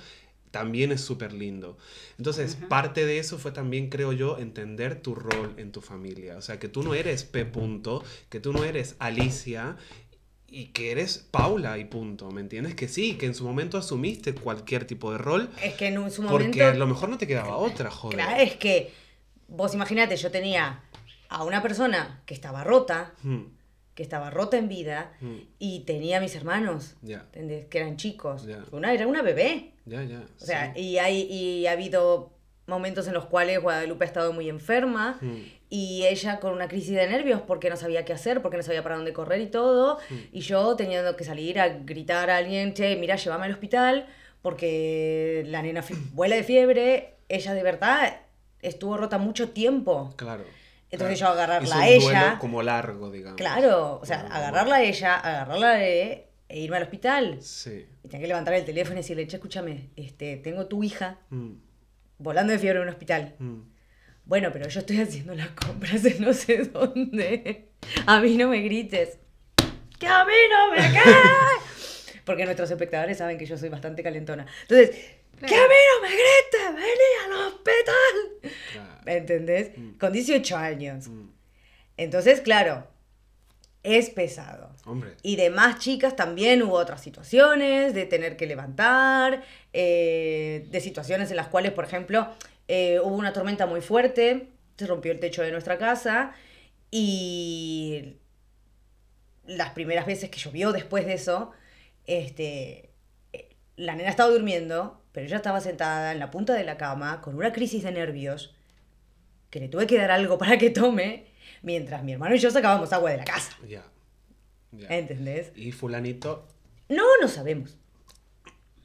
[0.51, 1.79] también es súper lindo.
[2.19, 6.37] Entonces, parte de eso fue también, creo yo, entender tu rol en tu familia.
[6.37, 7.45] O sea, que tú no eres P.
[7.45, 9.77] Punto, que tú no eres Alicia
[10.49, 12.75] y que eres Paula y punto, ¿me entiendes?
[12.75, 16.23] Que sí, que en su momento asumiste cualquier tipo de rol Es que en su
[16.23, 16.45] momento...
[16.45, 18.19] porque a lo mejor no te quedaba otra, joder.
[18.19, 18.93] Claro, es que
[19.47, 20.83] vos imaginate, yo tenía
[21.29, 23.45] a una persona que estaba rota, Hmm,
[23.95, 26.97] que estaba rota en vida, hmm, y tenía a mis hermanos.
[27.05, 28.47] Que eran chicos.
[28.73, 29.73] Una era una bebé.
[29.85, 30.25] ya, ya.
[30.41, 30.81] O sea, sí.
[30.81, 32.33] y, hay, y ha habido
[32.67, 36.95] momentos en los cuales Guadalupe ha estado muy enferma Hmm, y ella con una crisis
[36.95, 39.99] de nervios porque no sabía qué hacer, porque no sabía para dónde correr y todo.
[40.09, 40.15] Mm.
[40.33, 44.07] Y yo teniendo que salir a gritar a alguien, che, mira, llévame al hospital
[44.43, 47.15] porque la nena vuela de fiebre.
[47.29, 48.21] Ella de verdad
[48.63, 50.13] estuvo rota mucho tiempo.
[50.17, 50.45] Claro.
[50.91, 51.35] Entonces claro.
[51.35, 52.21] yo agarrarla a un ella.
[52.23, 53.37] duelo como largo, digamos.
[53.37, 57.39] Claro, o sea, agarrarla a ella, agarrarla a él e irme al hospital.
[57.43, 57.87] Sí.
[58.03, 61.53] Y tenía que levantar el teléfono y decirle, che, escúchame, este, tengo tu hija Hmm,
[62.19, 63.35] volando de fiebre en un hospital.
[63.39, 63.61] hmm.
[64.25, 67.69] Bueno, pero yo estoy haciendo las compras en no sé dónde.
[68.07, 69.19] A mí no me grites.
[69.99, 71.01] ¡Que a mí no me!
[72.25, 74.47] Porque nuestros espectadores saben que yo soy bastante calentona.
[74.63, 74.97] Entonces,
[75.47, 76.75] ¡que a mí no me grites!
[76.75, 78.55] ¡Vení al hospital!
[78.73, 79.01] Claro.
[79.07, 79.77] ¿Entendés?
[79.77, 79.99] Mm.
[79.99, 81.09] Con 18 años.
[81.09, 81.31] Hmm.
[81.97, 82.87] Entonces, claro,
[83.83, 84.71] es pesado.
[84.85, 85.15] Hombre.
[85.23, 91.31] Y de más chicas también hubo otras situaciones de tener que levantar, eh, de situaciones
[91.31, 92.29] en las cuales, por ejemplo,
[92.69, 96.33] eh, hubo una tormenta muy fuerte, se rompió el techo de nuestra casa
[96.91, 98.17] y
[99.47, 101.53] las primeras veces que llovió después de eso,
[102.07, 102.91] este,
[103.33, 107.21] eh, la nena estaba durmiendo, pero ella estaba sentada en la punta de la cama
[107.21, 108.55] con una crisis de nervios
[109.51, 111.27] que le tuve que dar algo para que tome,
[111.63, 113.53] mientras mi hermano y yo sacábamos agua de la casa.
[113.69, 113.83] Ya.
[114.73, 114.89] ya.
[114.89, 115.53] ¿Entendés?
[115.57, 116.47] Y fulanito
[116.89, 117.77] No, no sabemos.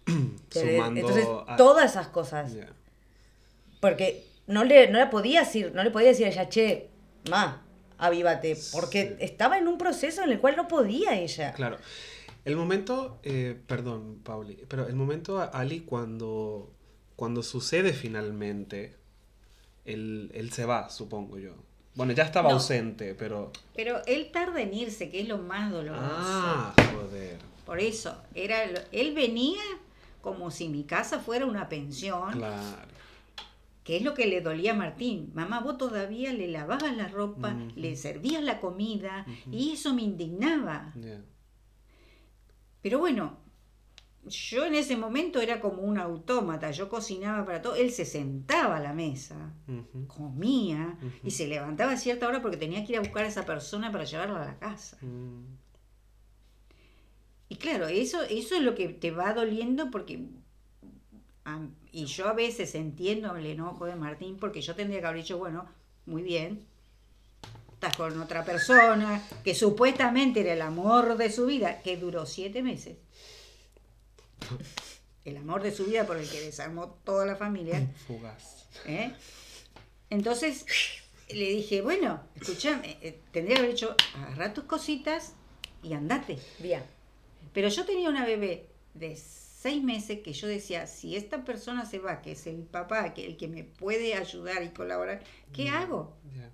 [0.50, 2.54] sumando Entonces, a- todas esas cosas.
[2.54, 2.68] Ya.
[3.80, 6.90] Porque no le, no le podía decir, no le podía decir a ella, che,
[7.30, 7.62] ma,
[7.98, 8.58] avívate.
[8.72, 9.26] Porque Sí.
[9.26, 11.54] estaba en un proceso en el cual no podía ella.
[11.54, 11.78] Claro.
[12.45, 16.71] El momento, eh, perdón, Pauli, pero el momento, Ali, cuando,
[17.15, 18.95] cuando sucede finalmente,
[19.84, 21.55] él, él se va, supongo yo.
[21.95, 22.55] Bueno, ya estaba No.
[22.55, 23.51] ausente, pero...
[23.75, 26.03] Pero él tarda en irse, que es lo más doloroso.
[26.08, 27.38] Ah, joder.
[27.65, 29.62] Por eso, era él venía
[30.21, 32.88] como si mi casa fuera una pensión, Claro.
[33.84, 35.31] que es lo que le dolía a Martín.
[35.34, 40.93] Mamá, vos todavía le lavabas la ropa, le servías la comida, y eso me indignaba.
[42.86, 43.39] Pero bueno,
[44.28, 48.78] yo en ese momento era como un autómata, yo cocinaba para todo, él se sentaba
[48.78, 49.56] a la mesa,
[50.06, 53.43] comía y se levantaba a cierta hora porque tenía que ir a buscar a esa
[53.43, 55.00] persona para llevarla a la casa.
[55.02, 55.45] Mm,
[57.50, 60.28] Y claro, eso, eso es lo que te va doliendo porque...
[61.91, 65.39] y yo a veces entiendo el enojo de Martín porque yo tendría que haber dicho,
[65.39, 65.65] bueno,
[66.06, 66.67] muy bien,
[67.76, 72.64] estás con otra persona, que supuestamente era el amor de su vida, que duró siete
[72.64, 72.98] meses.
[75.26, 77.86] El amor de su vida por el que desarmó toda la familia.
[78.08, 78.68] Fugaz.
[78.86, 79.14] ¿eh?
[80.10, 80.66] Entonces
[81.30, 85.34] le dije, bueno, escúchame, eh, tendría que haber hecho, agarrar tus cositas
[85.84, 86.40] y andate.
[86.60, 86.84] Bien.
[87.54, 92.00] Pero yo tenía una bebé de seis meses que yo decía, si esta persona se
[92.00, 96.16] va, que es el papá, que el que me puede ayudar y colaborar, ¿qué hago?
[96.36, 96.52] Ya.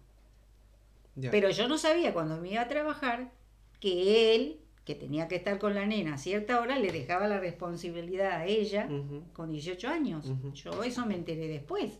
[1.15, 1.31] Ya.
[1.31, 3.31] Pero yo no sabía cuando me iba a trabajar
[3.79, 7.39] que él, que tenía que estar con la nena a cierta hora, le dejaba la
[7.39, 8.87] responsabilidad a ella
[9.33, 10.25] con 18 años.
[10.53, 11.91] Yo eso me enteré después,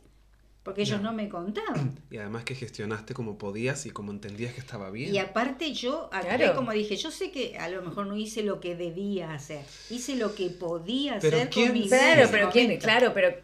[0.63, 1.03] porque ellos Ya.
[1.03, 1.99] no me contaban.
[2.09, 5.13] Y además que gestionaste como podías y como entendías que estaba bien.
[5.13, 6.55] Y aparte yo, Claro.
[6.55, 10.15] como dije, yo sé que a lo mejor no hice lo que debía hacer, hice
[10.15, 13.35] lo que podía Pero hacer ¿quién con mi Claro, pero quién, claro, pero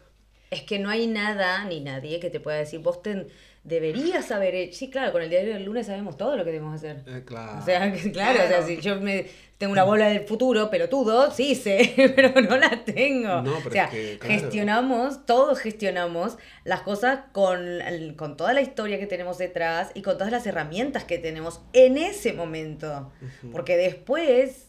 [0.50, 3.28] es que no hay nada ni nadie que te pueda decir, vos te,
[3.68, 4.78] deberías haber hecho.
[4.78, 7.02] Sí, claro, con el diario del lunes sabemos todo lo que debemos hacer.
[7.06, 7.58] Eh, claro.
[7.60, 9.26] O sea, que claro, o sea, si yo me
[9.58, 13.42] tengo una bola del futuro, pelotudo, sí sé, pero no la tengo.
[13.42, 14.34] No, pero o sea, es que, claro.
[14.40, 17.80] gestionamos, todos gestionamos las cosas con,
[18.16, 21.98] con toda la historia que tenemos detrás y con todas las herramientas que tenemos en
[21.98, 23.12] ese momento.
[23.52, 24.68] Porque después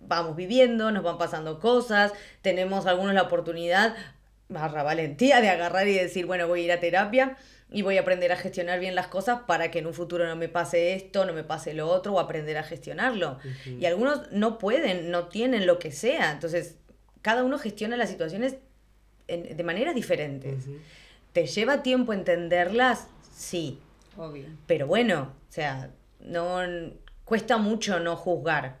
[0.00, 3.94] vamos viviendo, nos van pasando cosas, tenemos algunos la oportunidad,
[4.48, 7.36] barra valentía, de agarrar y decir, bueno, voy a ir a terapia
[7.70, 10.36] y voy a aprender a gestionar bien las cosas para que en un futuro no
[10.36, 13.38] me pase esto, no me pase lo otro, o aprender a gestionarlo.
[13.80, 16.30] Y algunos no pueden, no tienen lo que sea.
[16.32, 16.76] Entonces,
[17.22, 18.56] cada uno gestiona las situaciones
[19.28, 20.66] en- de maneras diferentes.
[21.32, 23.08] ¿Te lleva tiempo entenderlas?
[23.34, 23.80] Sí.
[24.16, 24.46] Obvio.
[24.66, 26.60] Pero bueno, o sea, no
[27.24, 28.78] cuesta mucho no juzgar.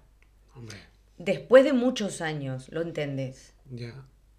[0.54, 0.76] Hombre,
[1.18, 3.54] Después de muchos años lo entendés.
[3.70, 3.92] ya.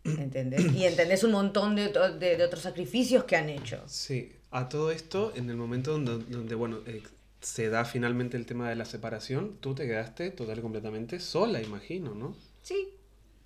[0.06, 0.74] ¿Entendés?
[0.74, 1.90] Y entendés un montón de,
[2.20, 3.82] de- de otros sacrificios que han hecho.
[3.88, 7.02] Sí, a todo esto, en el momento donde, donde, bueno, eh,
[7.42, 11.62] se da finalmente el tema de la separación, tú te quedaste total y completamente sola,
[11.62, 12.36] imagino, ¿no?
[12.62, 12.90] Sí.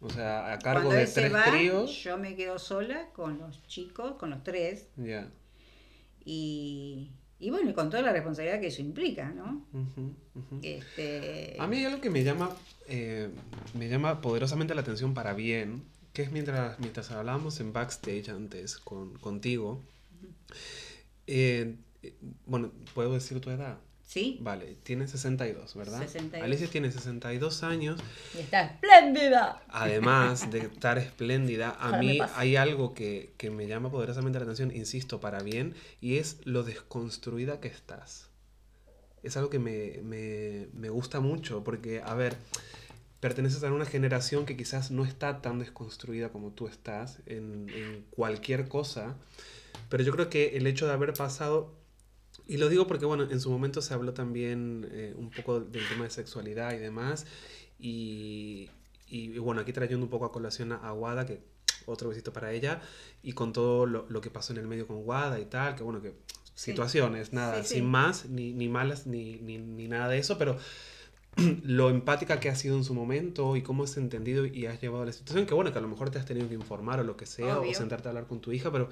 [0.01, 2.03] O sea, a cargo Cuando de tres va, críos.
[2.03, 5.29] yo me quedo sola con los chicos, con los tres, Ya.
[6.23, 9.65] y, y bueno, y con toda la responsabilidad que eso implica, ¿no?
[10.61, 12.55] Este, A mí hay algo que me llama,
[12.87, 13.29] eh,
[13.73, 18.77] me llama poderosamente la atención para bien, que es mientras, mientras hablábamos en backstage antes
[18.77, 19.81] con, contigo.
[21.27, 22.13] eh, eh,
[22.45, 23.77] bueno, ¿puedo decir tu edad?
[24.05, 25.99] sí, Vale, tienes 62, ¿verdad?
[25.99, 26.43] 62.
[26.43, 27.99] Alicia tiene 62 años.
[28.35, 29.61] Y está espléndida.
[29.69, 34.43] Además de estar espléndida, a me mí hay algo que, que me llama poderosamente la
[34.45, 38.29] atención, insisto, para bien, y es lo desconstruida que estás.
[39.21, 42.35] Es algo que me, me- me gusta mucho, porque, a ver,
[43.19, 48.05] perteneces a una generación que quizás no está tan desconstruida como tú estás en, en
[48.11, 49.15] cualquier cosa,
[49.89, 51.73] pero yo creo que el hecho de haber pasado,
[52.47, 55.87] y lo digo porque, bueno, en su momento se habló también eh, un poco del
[55.87, 57.25] tema de sexualidad y demás,
[57.77, 58.69] y,
[59.07, 61.41] y, bueno, aquí trayendo un poco a colación a, a Wada, que
[61.85, 62.81] otro besito para ella,
[63.21, 65.83] y con todo lo, lo que pasó en el medio con Wada y tal, que
[65.83, 66.13] bueno, que
[66.55, 67.75] situaciones, nada, Sí, sí.
[67.75, 70.57] sin más, ni, ni malas, ni, ni, ni nada de eso, pero
[71.63, 75.05] lo empática que has sido en su momento y cómo has entendido y has llevado
[75.05, 77.15] la situación, que bueno, que a lo mejor te has tenido que informar o lo
[77.17, 77.71] que sea, Obvio.
[77.71, 78.89] o sentarte a hablar con tu hija, pero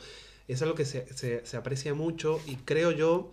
[0.47, 3.31] es algo que se, se, se aprecia mucho y creo yo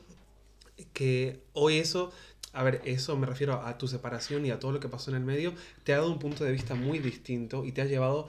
[0.92, 2.10] que hoy eso,
[2.52, 5.16] a ver, eso me refiero a, tu separación y a todo lo que pasó en
[5.18, 5.52] el medio,
[5.84, 8.28] te ha dado un punto de vista muy distinto y te ha llevado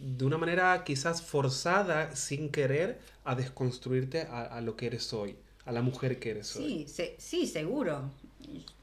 [0.00, 5.36] de una manera quizás forzada, sin querer, a desconstruirte a, a lo que eres hoy,
[5.64, 6.86] a la mujer que eres hoy.
[6.86, 8.10] sí, se- sí, seguro.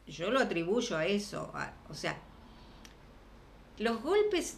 [0.08, 1.52] Yo lo atribuyo a eso.
[1.54, 2.18] a- o sea,
[3.80, 4.58] los golpes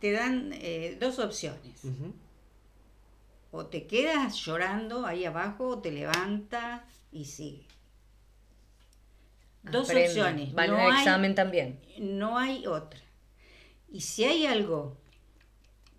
[0.00, 1.80] te dan eh, dos opciones.
[3.50, 7.66] O te quedas llorando ahí abajo, o te levantas y sigue.
[9.62, 10.52] Dos opciones.
[10.54, 11.80] Vale no hay- examen también.
[11.98, 13.00] no hay otra.
[13.90, 14.96] Y si hay algo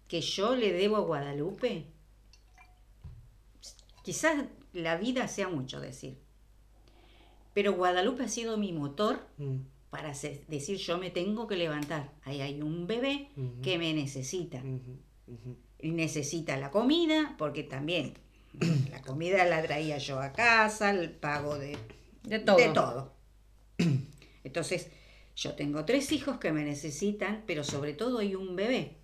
[0.08, 1.86] que yo le debo a Guadalupe,
[4.04, 6.18] quizás la vida sea mucho decir,
[7.54, 9.58] pero Guadalupe ha sido mi motor Mm.
[9.90, 10.14] para
[10.48, 12.12] decir yo me tengo que levantar.
[12.24, 13.30] Ahí hay un bebé
[13.64, 14.62] que me necesita.
[15.82, 18.14] Y necesita la comida, porque también
[18.92, 21.78] la comida la traía yo a casa, el pago de
[22.24, 22.58] De todo.
[22.58, 23.14] de todo.
[24.44, 24.90] Entonces,
[25.36, 28.98] yo tengo tres hijos que me necesitan, pero sobre todo hay un bebé.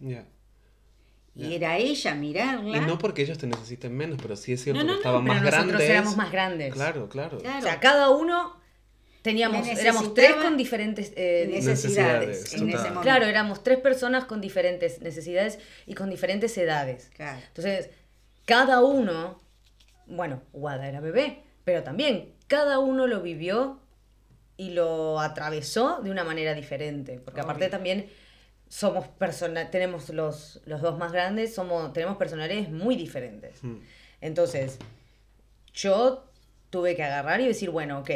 [1.35, 2.77] Y era ella mirarla.
[2.77, 4.99] Y no porque ellos te necesiten menos, pero sí es cierto No, no, que no,
[4.99, 5.89] estaban Pero más nosotros grandes.
[5.89, 6.73] éramos más grandes.
[6.73, 7.37] Claro, claro.
[7.39, 7.59] Claro.
[7.59, 8.55] O sea, cada uno
[9.21, 13.01] teníamos, éramos tres con diferentes eh, necesidades, Necesidades, en ese momento.
[13.01, 17.11] Claro, éramos tres personas con diferentes necesidades y con diferentes edades.
[17.15, 17.39] Claro.
[17.47, 17.89] Entonces,
[18.45, 19.41] cada uno,
[20.05, 23.81] bueno, Wada era bebé, pero también cada uno lo vivió
[24.55, 27.19] y lo atravesó de una manera diferente.
[27.19, 28.07] Porque aparte también
[28.77, 33.63] somos persona tenemos los, los dos más grandes, somos, tenemos personalidades muy diferentes.
[33.63, 33.77] Mm.
[34.19, 34.79] Entonces,
[35.73, 36.29] yo
[36.69, 38.09] tuve que agarrar y decir, bueno, ok,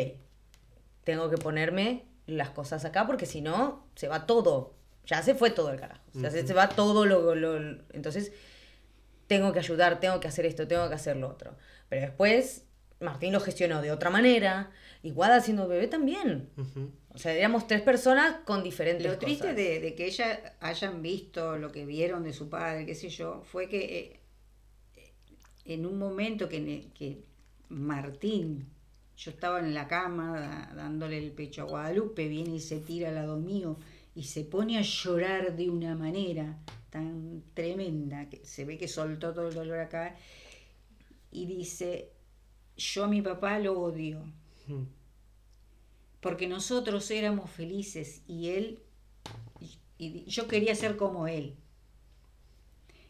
[1.05, 4.74] tengo que ponerme las cosas acá porque si no, se va todo.
[5.05, 6.01] Ya se fue todo el carajo.
[6.16, 8.34] O sea, se, se va todo lo, lo- lo- Entonces,
[9.28, 11.55] tengo que ayudar, tengo que hacer esto, tengo que hacer lo otro.
[11.88, 12.66] Pero después,
[12.99, 14.72] Martín lo gestionó de otra manera.
[15.03, 16.49] Igual haciendo bebé también.
[16.57, 16.91] Ujú.
[17.12, 19.55] O sea, éramos tres personas con diferentes Lo triste cosas.
[19.55, 23.41] de, de que ella hayan visto lo que vieron de su padre, qué sé yo,
[23.51, 24.20] fue que
[24.95, 25.03] eh,
[25.66, 27.24] en un momento que, que
[27.70, 28.68] Martín,
[29.18, 33.10] yo estaba en la cama da- dándole el pecho a Guadalupe, viene y se tira
[33.10, 33.78] al lado mío
[34.16, 36.57] y se pone a llorar de una manera
[36.89, 40.16] tan tremenda que se ve que soltó todo el dolor acá
[41.32, 42.10] y dice,
[42.78, 44.24] yo a mi papá lo odio
[44.68, 44.84] Mm.
[46.22, 48.80] Porque nosotros éramos felices y él,
[49.59, 51.55] y, y yo quería ser como él.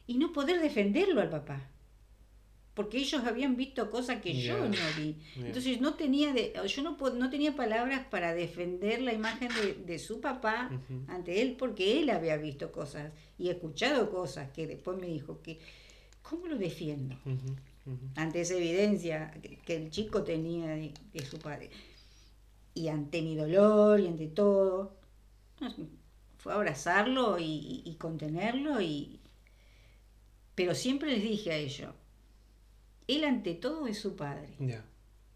[0.07, 1.70] Y no poder defenderlo al papá,
[2.74, 5.18] porque ellos habían visto cosas que yo no vi.
[5.36, 9.99] Entonces no tenía, de, yo no, no tenía palabras para defender la imagen de, de
[9.99, 10.72] su papá
[11.07, 15.60] ante él, porque él había visto cosas y escuchado cosas que después me dijo que,
[16.22, 17.16] ¿cómo lo defiendo?
[18.16, 21.70] Ante esa evidencia que, que el chico tenía de, de su padre.
[22.82, 24.96] Y ante mi dolor y ante todo,
[26.38, 28.82] fue abrazarlo y, y- y contenerlo.
[28.82, 29.20] Y...
[30.56, 31.94] Pero siempre les dije a ellos,
[33.08, 34.62] él ante todo es su padre.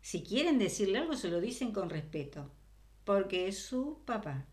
[0.02, 2.52] Si quieren decirle algo, se lo dicen con respeto,
[3.06, 4.46] porque es su papá.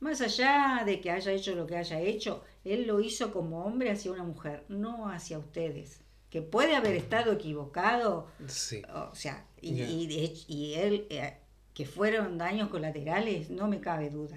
[0.00, 3.90] Más allá de que haya hecho lo que haya hecho, él lo hizo como hombre
[3.90, 6.00] hacia una mujer, no hacia ustedes.
[6.34, 8.82] Que puede haber estado equivocado, Sí.
[8.92, 9.88] o sea, y, Ya.
[9.88, 11.34] y de hecho- y él, eh,
[11.72, 14.36] que fueron daños colaterales, no me cabe duda.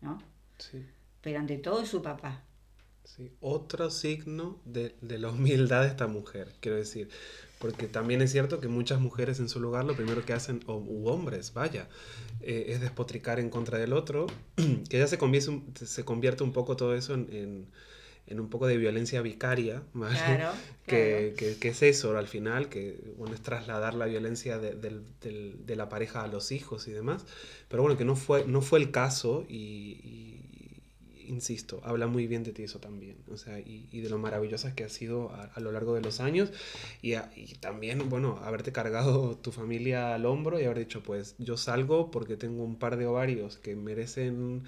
[0.00, 0.18] ¿no?
[0.56, 0.86] Sí.
[1.20, 2.44] Pero ante todo es su papá.
[3.04, 7.10] Sí, otro signo de, de la humildad de esta mujer, quiero decir.
[7.58, 10.76] Porque también es cierto que muchas mujeres en su lugar lo primero que hacen, o
[10.78, 11.90] u hombres, vaya,
[12.40, 14.28] eh, es despotricar en contra del otro,
[14.88, 17.66] que ya se convierte, un- se convierte un poco todo eso en, en-
[18.26, 20.14] en un poco de violencia vicaria, ¿vale?
[20.18, 20.52] Claro,
[20.86, 25.02] que, que- que es eso al final, que bueno, es trasladar la violencia de, del-
[25.20, 27.24] del- de la pareja a los hijos y demás.
[27.68, 29.56] Pero bueno, que no fue, no fue el caso y,
[30.04, 30.82] y-
[31.28, 33.16] insisto, habla muy bien de ti eso también.
[33.32, 36.00] O sea, y, y de lo maravillosa que has sido a, a lo largo de
[36.00, 36.52] los años
[37.02, 41.34] y, a- y también, bueno, haberte cargado tu familia al hombro y haber dicho, pues
[41.38, 44.62] yo salgo porque tengo un par de ovarios que merecen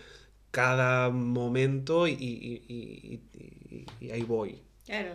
[0.51, 4.61] cada momento y, y- y- y- y ahí voy.
[4.87, 5.13] Claro.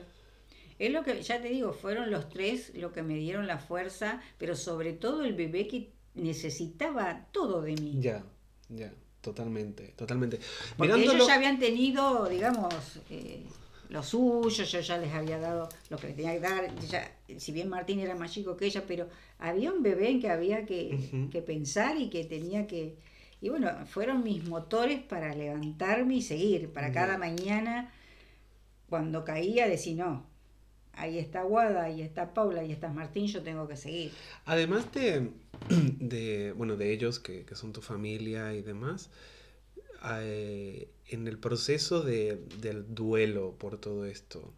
[0.80, 4.22] Es lo que, ya te digo, fueron los tres lo que me dieron la fuerza,
[4.38, 7.98] pero sobre todo el bebé que necesitaba todo de mí.
[8.00, 8.24] Ya,
[8.70, 10.40] ya, totalmente, totalmente.
[10.78, 12.74] Porque Mirándolo, ellos ya habían tenido, digamos,
[13.10, 13.44] eh,
[13.90, 16.76] lo suyo, yo ya les había dado lo que les tenía que dar.
[16.88, 19.08] ya- si bien Martín era más chico que ella, pero
[19.40, 22.96] había un bebé en que había que, que pensar y que tenía que...
[23.44, 27.92] Y bueno, fueron mis motores para levantarme y seguir, para cada mañana,
[28.88, 30.26] cuando caía, decir, no,
[30.94, 34.14] ahí está Guada, ahí está Paula, ahí está Martín, yo tengo que seguir.
[34.46, 35.32] además de,
[36.00, 39.10] de, bueno, de ellos que, que son tu familia y demás,
[40.22, 44.54] eh, en el proceso de, del duelo por todo esto,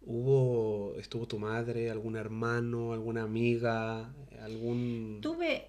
[0.00, 5.18] ¿hubo, estuvo tu madre, algún hermano, alguna amiga, algún...
[5.20, 5.68] Tuve,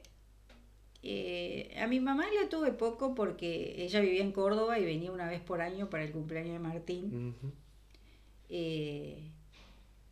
[1.02, 5.28] eh, a mi mamá la tuve poco porque ella vivía en Córdoba y venía una
[5.30, 7.36] vez por año para el cumpleaños de Martín.
[8.50, 9.32] Eh,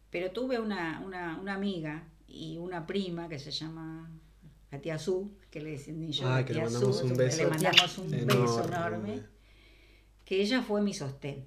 [0.09, 4.09] pero tuve una, una, una amiga y una prima que se llama
[4.71, 7.43] la tía Su, que le decían yo la que le mandamos Su, un beso.
[7.43, 8.41] le mandamos un Enorme.
[8.41, 9.21] beso enorme,
[10.25, 11.45] que ella fue mi sostén.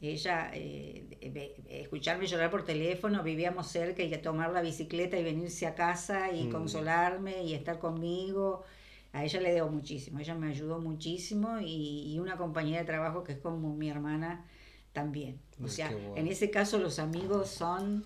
[0.00, 5.74] Ella, eh, escucharme llorar por teléfono, vivíamos cerca y tomar la bicicleta y venirse a
[5.74, 6.50] casa y Mm.
[6.52, 8.64] consolarme y estar conmigo.
[9.12, 13.22] A ella le debo muchísimo, ella me ayudó muchísimo y, y una compañera de trabajo
[13.24, 14.44] que es como mi hermana
[14.92, 15.38] también.
[15.60, 16.16] O Ay, sea, bueno.
[16.16, 18.04] en ese caso los amigos son,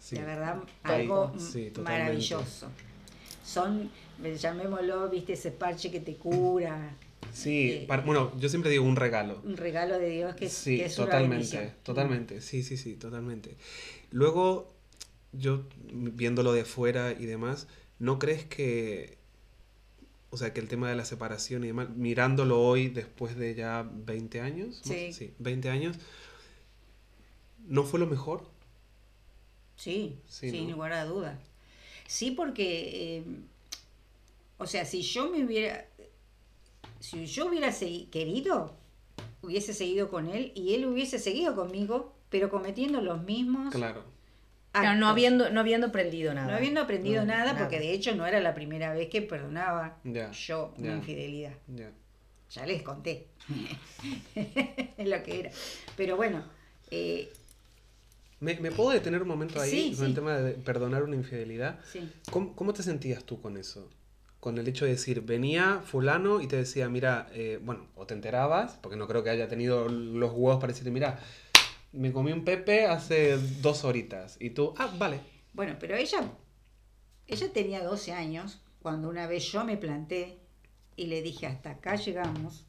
[0.00, 0.16] Sí.
[0.16, 2.68] la verdad, algo sí, maravilloso.
[3.44, 3.90] Son,
[4.40, 6.90] llamémoslo, viste, ese parche que te cura,
[7.32, 9.40] Sí, Eh, para- bueno, yo siempre digo un regalo.
[9.44, 13.56] un regalo de Dios que, sí, que es totalmente, totalmente, sí, sí, sí, totalmente.
[14.10, 14.72] Luego,
[15.32, 17.68] yo viéndolo de fuera y demás,
[17.98, 19.16] ¿no crees que,
[20.30, 23.88] o sea, que el tema de la separación y demás, mirándolo hoy después de ya
[23.92, 25.32] 20 años, más- Sí.
[25.38, 25.96] 20 años,
[27.66, 28.44] ¿no fue lo mejor?
[29.76, 30.76] Sí, Sí, sin ¿no?
[30.76, 31.38] lugar a dudas.
[32.06, 33.24] Sí, porque, eh,
[34.58, 35.86] o sea, si yo me hubiera,
[37.00, 37.72] si yo hubiera
[38.10, 38.76] querido,
[39.42, 44.04] hubiese seguido con él y él hubiese seguido conmigo, pero cometiendo los mismos Claro.
[44.72, 45.12] Claro, no actos.
[45.12, 46.48] habiendo, no habiendo aprendido nada.
[46.48, 49.98] No habiendo aprendido No, nada, porque de hecho no era la primera vez que perdonaba
[50.04, 51.54] yo una infidelidad.
[51.68, 51.90] Ya.
[52.50, 53.26] Ya les conté
[54.98, 55.50] lo que era.
[55.96, 56.44] Pero bueno,
[56.90, 57.32] eh,
[58.40, 61.80] ¿Me, me puedo detener un momento ahí Sí, con el tema de perdonar una infidelidad?
[61.90, 62.06] sí.
[62.30, 63.88] ¿Cómo, cómo te sentías tú con eso?
[64.40, 68.14] Con el hecho de decir, venía fulano y te decía, mira, eh, bueno, o te
[68.14, 71.18] enterabas, porque no creo que haya tenido los huevos para decirte, mira,
[71.92, 74.36] me comí un pepe hace dos horitas.
[74.40, 75.20] Y tú, ah, vale.
[75.52, 76.30] Bueno, pero ella,
[77.26, 80.38] ella tenía 12 años cuando una vez yo me planté
[80.96, 82.66] y le dije, hasta acá llegamos.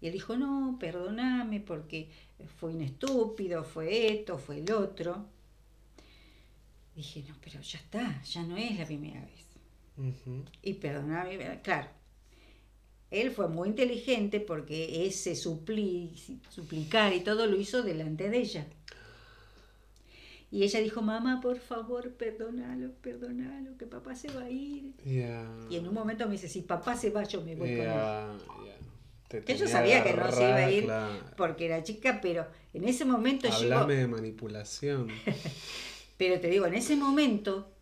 [0.00, 2.10] Y él dijo, no, perdóname porque
[2.58, 5.26] fue un estúpido, fue esto, fue el otro.
[6.94, 9.43] Dije, no, pero ya está, ya no es la primera vez.
[9.96, 10.44] Ujú.
[10.62, 11.88] Y perdóname, claro.
[13.10, 18.66] Él fue muy inteligente porque ese supli- suplicar y todo lo hizo delante de ella.
[20.50, 24.92] Y ella dijo, mamá, por favor, perdónalo, perdónalo, que papá se va a ir.
[25.04, 25.48] Ya.
[25.68, 28.38] Y en un momento me dice, si papá se va, yo me voy con él.
[29.28, 30.86] Te Que yo sabía que no se iba a ir
[31.36, 33.74] porque era chica, pero en ese momento llegó...
[33.74, 35.08] Hablame de manipulación.
[36.16, 37.73] Pero te digo, en ese momento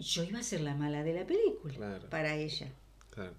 [0.00, 2.10] yo iba a ser la mala de la película Claro.
[2.10, 2.72] para ella.
[3.10, 3.34] Claro.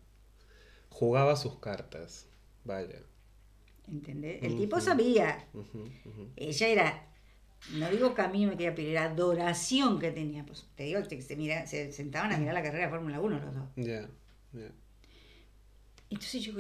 [0.90, 2.28] Jugaba sus cartas.
[2.64, 3.02] Vaya.
[3.88, 4.42] ¿Entendés?
[4.44, 5.48] El tipo sabía.
[6.36, 7.08] Ella era,
[7.74, 10.46] no digo que a mí me quería pedir, era adoración que tenía.
[10.46, 13.40] Pues te digo que se, mira, se sentaban a mirar la carrera de Fórmula 1
[13.40, 13.70] los dos.
[13.76, 14.08] Ya,
[14.54, 14.72] ya.
[16.10, 16.54] Entonces yo,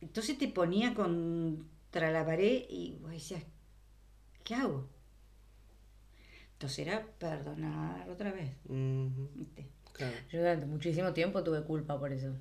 [0.00, 3.42] entonces te ponía contra la pared y vos decías,
[4.42, 4.88] ¿qué hago?
[6.64, 8.48] Entonces era perdonar otra vez.
[8.64, 9.68] Ujú, ¿viste?
[9.92, 10.14] Claro.
[10.32, 12.34] Yo durante muchísimo tiempo tuve culpa por eso.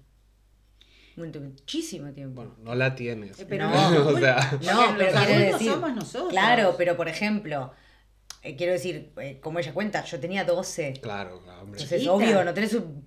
[1.17, 2.35] Muchísimo tiempo.
[2.35, 3.37] Bueno, no la tienes.
[3.37, 4.07] Eh, pero No.
[4.07, 5.27] o sea, no, pero adultos
[5.59, 5.71] decir.
[5.73, 6.29] somos nosotros.
[6.31, 7.73] Claro, pero por ejemplo,
[8.43, 10.93] eh, quiero decir, eh, como ella cuenta, yo tenía 12.
[11.01, 11.81] claro, claro, hombre.
[11.81, 12.13] Entonces, Chiquita.
[12.13, 13.05] obvio, no tenés un.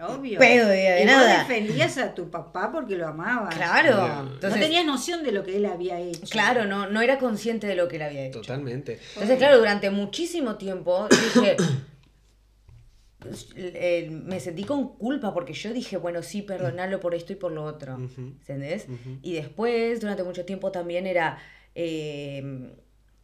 [0.00, 0.38] Obvio.
[0.38, 1.38] pedo de- de y nada.
[1.40, 3.54] vos defendías a tu papá porque lo amabas.
[3.54, 4.30] Claro.
[4.34, 6.22] Entonces, no tenías noción de lo que él había hecho.
[6.30, 8.40] claro, no, no era consciente de lo que él había hecho.
[8.40, 8.98] Totalmente.
[9.14, 11.56] Entonces, claro, durante muchísimo tiempo dije.
[13.56, 17.52] eh, me sentí con culpa porque yo dije, bueno, sí, perdonarlo por esto y por
[17.52, 17.94] lo otro.
[17.96, 18.86] Ujú, ¿Entendés?
[19.22, 21.38] Y después, durante mucho tiempo también era,
[21.74, 22.70] eh,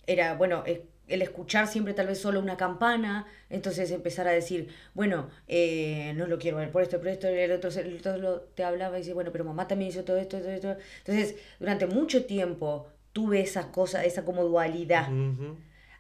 [0.07, 0.65] era bueno,
[1.11, 6.27] el escuchar siempre tal vez solo una campana, entonces empezar a decir, bueno, eh, no
[6.27, 9.03] lo quiero ver por esto, por esto, el otro, el otro lo- te hablaba y
[9.03, 10.77] dice, bueno, pero mamá también hizo todo esto, todo esto.
[10.99, 15.09] Entonces, durante mucho tiempo tuve esa cosa, esa como dualidad,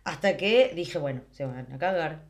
[0.04, 2.22] hasta que dije, bueno, se van a cagar.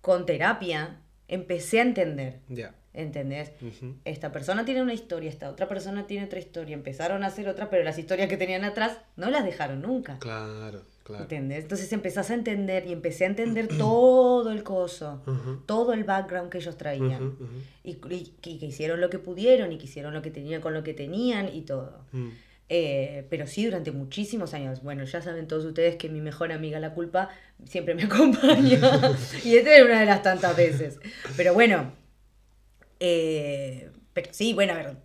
[0.00, 2.74] Con terapia empecé a entender, Ya.
[2.94, 3.52] ¿entendés?
[3.60, 3.96] Ujú.
[4.04, 7.68] esta persona tiene una historia, esta otra persona tiene otra historia, empezaron a hacer otra,
[7.70, 10.18] pero las historias que tenían atrás no las dejaron nunca.
[10.18, 11.24] Claro, claro.
[11.24, 11.64] ¿Entendés?
[11.64, 15.22] Entonces empezás a entender y empecé a entender todo el coso,
[15.66, 17.36] todo el background que ellos traían.
[17.84, 20.94] y que hicieron lo que pudieron y que hicieron lo que tenían con lo que
[20.94, 22.04] tenían y todo.
[22.12, 22.28] Mm.
[22.72, 24.80] Eh, pero sí, durante muchísimos años.
[24.82, 27.28] Bueno, ya saben todos ustedes que mi mejor amiga La Culpa
[27.66, 28.78] siempre me acompaña.
[29.44, 31.00] y esta es una de las tantas veces.
[31.36, 31.92] Pero bueno,
[33.00, 34.96] eh, pero sí, bueno, a ver.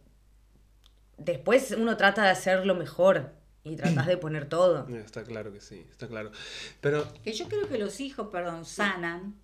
[1.18, 3.32] Después uno trata de hacer lo mejor
[3.66, 4.88] y tratas de poner todo.
[5.06, 6.32] Está claro que sí, está claro.
[6.80, 9.36] Pero, Que yo creo que los hijos, perdón, sanan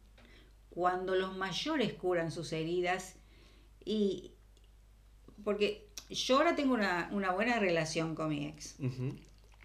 [0.69, 3.15] cuando los mayores curan sus heridas
[3.84, 4.32] y
[5.43, 8.76] porque yo ahora tengo una, una buena relación con mi ex.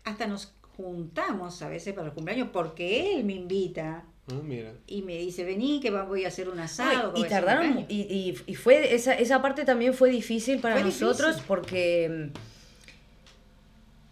[0.05, 4.73] Hasta nos juntamos a veces para los cumpleaños porque él me invita Ah, mira.
[4.89, 7.13] y me dice, vení que voy a hacer un asado.
[7.15, 7.91] y tardaron, cumpleaños".
[8.11, 11.47] y, y, y fue, esa, esa parte también fue difícil para Fue nosotros difícil.
[11.47, 12.39] porque mm,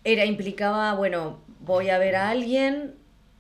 [0.05, 2.95] era, implicaba, bueno, voy a ver a alguien,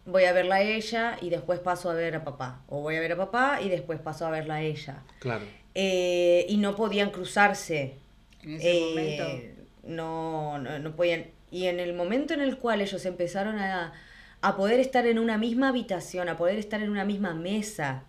[0.06, 2.62] voy a verla a ella y después paso a ver a papá.
[2.68, 5.02] O voy a ver a papá y después paso a verla a ella.
[5.20, 5.44] Claro.
[5.74, 7.96] Eh, y no podían cruzarse.
[8.42, 9.62] En ese Eh, momento.
[9.84, 11.26] No, no, no podían.
[11.50, 13.92] Y en el momento en el cual ellos empezaron a,
[14.40, 18.04] a poder estar en una misma habitación, a poder estar en una misma mesa,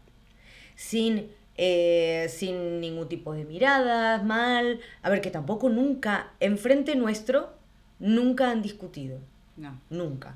[0.76, 4.80] sin, eh, sin ningún tipo de miradas, mal.
[5.02, 7.54] A ver, que tampoco nunca, enfrente nuestro,
[8.00, 9.20] nunca han discutido.
[9.58, 9.80] No.
[9.90, 10.36] Nunca.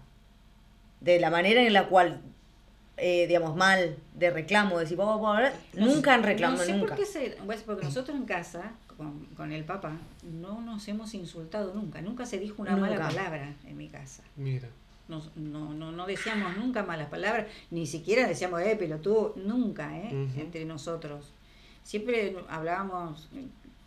[1.02, 2.22] De la manera en la cual,
[2.98, 6.74] eh, digamos, mal, de reclamo, de decir, "Vos, vos, vos", nunca han reclamado, No sé
[6.74, 6.88] nunca.
[6.96, 9.94] por qué se, pues, porque nosotros en casa, con, con el papá,
[10.24, 12.02] no nos hemos insultado nunca.
[12.02, 13.08] Nunca se dijo una mala Nunca.
[13.10, 14.24] palabra en mi casa.
[14.36, 14.68] Mira.
[15.08, 20.10] no, no, no, no decíamos nunca malas palabras, ni siquiera decíamos, eh, pelotudo, nunca, ¿eh?
[20.14, 20.40] Ujú.
[20.40, 21.34] Entre nosotros.
[21.84, 23.28] Siempre hablábamos,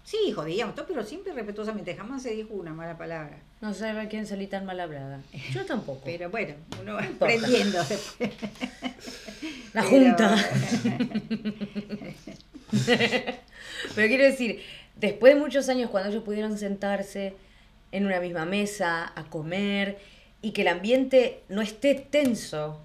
[0.05, 3.38] sí, jodíamos, todo, pero siempre respetuosamente, jamás se dijo una mala palabra.
[3.61, 5.20] No sé a quién salí tan mal hablada.
[5.53, 6.03] Yo tampoco.
[6.05, 7.34] Pero bueno, uno va importa.
[7.34, 8.30] aprendiendo después.
[9.74, 10.36] La Pero- junta.
[13.94, 14.62] Pero quiero decir,
[14.96, 17.34] después de muchos años, cuando ellos pudieron sentarse
[17.92, 19.98] en una misma mesa a comer
[20.40, 22.80] y que el ambiente no esté tenso,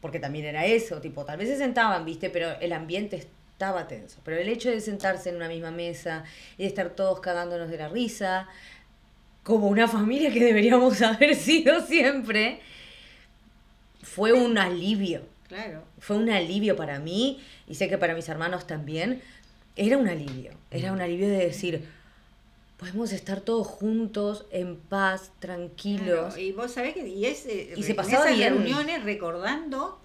[0.00, 3.16] porque también era eso, tipo, tal vez se sentaban, viste, pero el ambiente
[3.58, 4.20] estaba tenso.
[4.24, 6.22] Pero el hecho de sentarse en una misma mesa
[6.56, 8.46] y de estar todos cagándonos de la risa,
[9.42, 12.60] como una familia que deberíamos haber sido siempre,
[14.02, 15.82] fue un alivio Claro.
[15.98, 19.22] fue un alivio para mí y sé que para mis hermanos también.
[19.74, 21.88] Era un alivio, era un alivio de decir,
[22.76, 26.34] podemos estar todos juntos, en paz, tranquilos.
[26.34, 28.54] Claro, Y vos sabés que y es, eh, Y se en esas bien.
[28.54, 30.00] reuniones recordando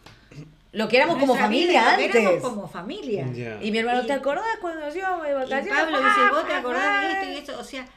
[0.74, 2.21] Lo que éramos como familia vida, lo que antes.
[2.21, 3.32] éramos como familia.
[3.32, 3.63] Ya.
[3.63, 5.69] Y mi hermano, Y- ¿te acordás cuando nos íbamos de Y vacaciones?
[5.69, 7.11] Pablo Ah, dice, vos te ah, acordás de ah".
[7.21, 7.88] esto y esto, o sea,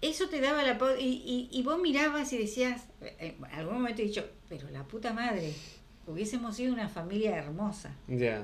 [0.00, 0.78] eso te daba la...
[0.98, 4.82] Y, y, y vos mirabas y decías, eh, en algún momento he dicho, pero la
[4.84, 5.54] puta madre,
[6.06, 8.42] hubiésemos sido una familia hermosa, Ya,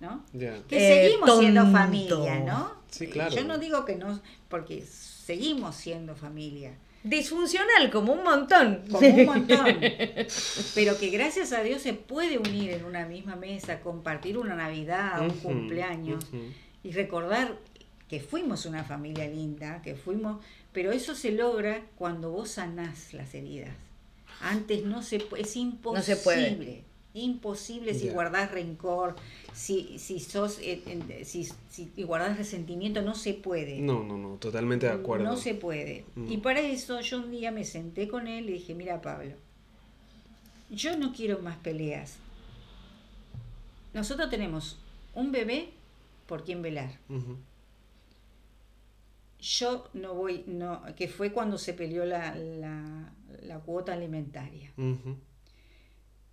[0.00, 0.24] ¿no?
[0.32, 0.60] ya.
[0.68, 1.78] Que Eh, seguimos siendo tonto.
[1.78, 2.72] familia, ¿no?
[2.90, 3.34] Sí, claro.
[3.34, 6.72] Yo no digo que no, porque seguimos siendo familia.
[7.08, 8.84] Disfuncional, como un montón.
[8.90, 9.66] como un montón.
[10.74, 15.22] Pero que gracias a Dios se puede unir en una misma mesa, compartir una Navidad,
[15.22, 16.24] un cumpleaños
[16.82, 17.56] y recordar
[18.08, 20.42] que fuimos una familia linda, que fuimos,
[20.72, 23.74] pero eso se logra cuando vos sanás las heridas.
[24.40, 26.02] Antes no se es imposible.
[26.02, 26.84] se puede.
[27.18, 28.12] Imposible si Ya.
[28.12, 29.16] guardás rencor,
[29.52, 33.80] si, si sos eh, si, si guardás resentimiento, no se puede.
[33.80, 35.24] No, no, no, totalmente de acuerdo.
[35.24, 36.04] No se puede.
[36.14, 36.32] Mm.
[36.32, 39.34] Y para eso yo un día me senté con él y dije, mira Pablo,
[40.70, 42.16] yo no quiero más peleas.
[43.94, 44.78] Nosotros tenemos
[45.14, 45.70] un bebé
[46.26, 46.90] por quien velar.
[49.40, 53.12] Yo no voy, no, que fue cuando se peleó la, la,
[53.42, 54.72] la cuota alimentaria.
[54.76, 55.16] Ujú.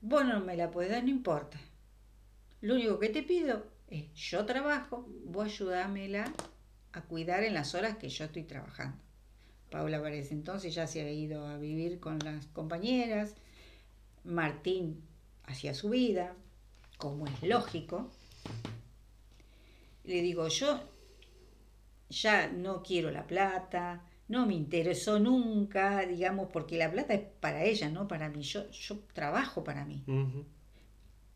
[0.08, 1.60] Vos no me la podés dar, no importa.
[2.62, 6.32] Lo único que te pido es, yo trabajo, vos ayudámela
[6.92, 9.00] a cuidar en las horas que yo estoy trabajando.
[9.72, 13.34] Paula para ese entonces ya se había ido a vivir con las compañeras,
[14.24, 15.02] Martín
[15.46, 16.36] hacía su vida,
[17.00, 18.12] como es lógico.
[20.04, 20.88] Le digo, yo
[22.10, 27.64] ya no quiero la plata, no me interesó nunca, digamos, porque la plata es para
[27.64, 28.42] ella, no para mí.
[28.42, 30.04] Yo, yo trabajo para mí,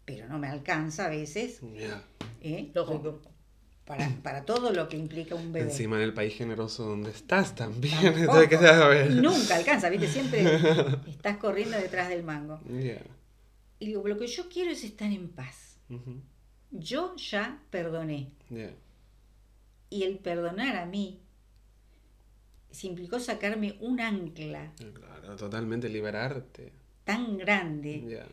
[0.06, 2.04] pero no me alcanza a veces Ya.
[2.42, 2.72] ¿eh?
[2.74, 3.22] Lógico.
[3.86, 5.70] para, para todo lo que implica un bebé.
[5.70, 8.26] Encima en el país generoso donde estás también.
[9.22, 10.08] Nunca alcanza, ¿viste?
[10.08, 10.44] Siempre
[11.08, 12.60] estás corriendo detrás del mango.
[12.68, 13.02] Ya.
[13.80, 15.78] Y digo, lo que yo quiero es estar en paz.
[16.72, 18.32] Yo ya perdoné.
[18.50, 18.72] Ya.
[19.92, 21.20] Y el perdonar a mí
[22.72, 26.72] se implicó sacarme un ancla Claro, totalmente liberarte.
[27.04, 28.26] tan grande Ya.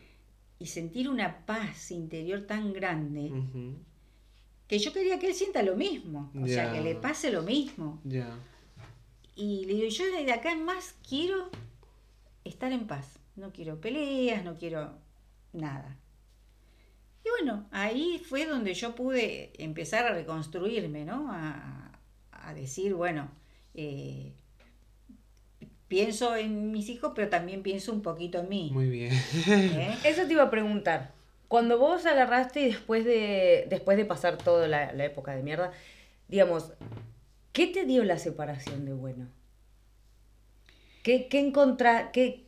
[0.59, 3.31] y sentir una paz interior tan grande
[4.67, 6.31] que yo quería que él sienta lo mismo.
[6.41, 8.01] O sea, que le pase lo mismo.
[8.03, 8.29] Ya.
[9.35, 11.49] Y le digo, yo de acá en más quiero
[12.43, 13.19] estar en paz.
[13.35, 14.97] No quiero peleas, no quiero
[15.53, 15.97] nada.
[17.23, 21.27] Y bueno, ahí fue donde yo pude empezar a reconstruirme, ¿no?
[21.31, 21.91] A,
[22.31, 23.29] a decir, bueno,
[23.77, 24.33] eh,
[25.87, 28.69] pienso en mis hijos, pero también pienso un poquito en mí.
[28.73, 29.13] Muy bien.
[29.47, 29.95] ¿eh?
[30.03, 31.11] Eso te iba a preguntar.
[31.47, 35.71] Cuando vos agarraste y después de, después de pasar toda la, la época de mierda,
[36.27, 36.73] digamos,
[37.53, 39.29] ¿qué te dio la separación de bueno?
[41.03, 42.43] ¿Qué, qué, encontra- qué,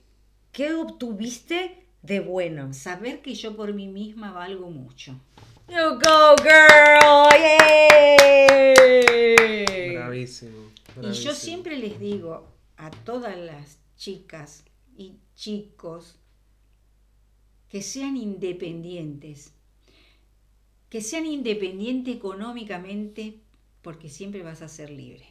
[0.52, 2.74] qué obtuviste de bueno?
[2.74, 5.14] Saber que yo por mí misma valgo mucho.
[5.70, 7.30] You go, girl!
[9.00, 9.96] ¡Yay!
[9.96, 10.59] Bravísimo.
[11.04, 12.48] Y yo siempre les digo
[12.78, 14.64] a todas las chicas
[14.96, 16.18] y chicos
[17.70, 19.54] que sean independientes,
[20.90, 23.42] que sean independientes económicamente
[23.82, 25.26] porque siempre vas a ser libre.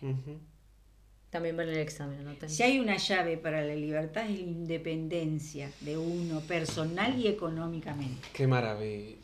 [1.30, 2.34] También vale el examen, ¿no?
[2.48, 8.28] Si hay una llave para la libertad es la independencia de uno personal y económicamente.
[8.32, 9.16] Qué maravilla.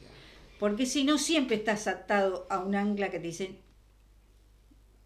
[0.59, 3.57] Porque si no siempre estás atado a un ancla que te dice,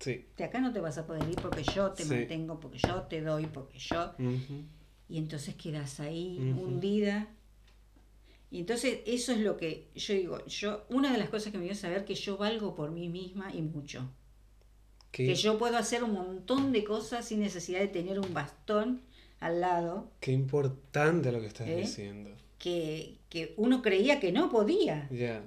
[0.01, 0.27] Sí.
[0.37, 2.09] de acá no te vas a poder ir porque yo te Sí.
[2.11, 4.13] mantengo, porque yo te doy, porque yo...
[5.11, 7.29] Y entonces quedas ahí hundida.
[8.51, 11.65] Y entonces eso es lo que yo digo, yo una de las cosas que me
[11.65, 14.09] dio saber que yo valgo por mí misma y mucho,
[15.11, 19.03] Qué- que yo puedo hacer un montón de cosas sin necesidad de tener un bastón
[19.41, 21.77] al lado, Qué importante lo que estás ¿Eh?
[21.77, 22.31] diciendo.
[22.59, 25.43] que, que uno creía que no podía, Ya.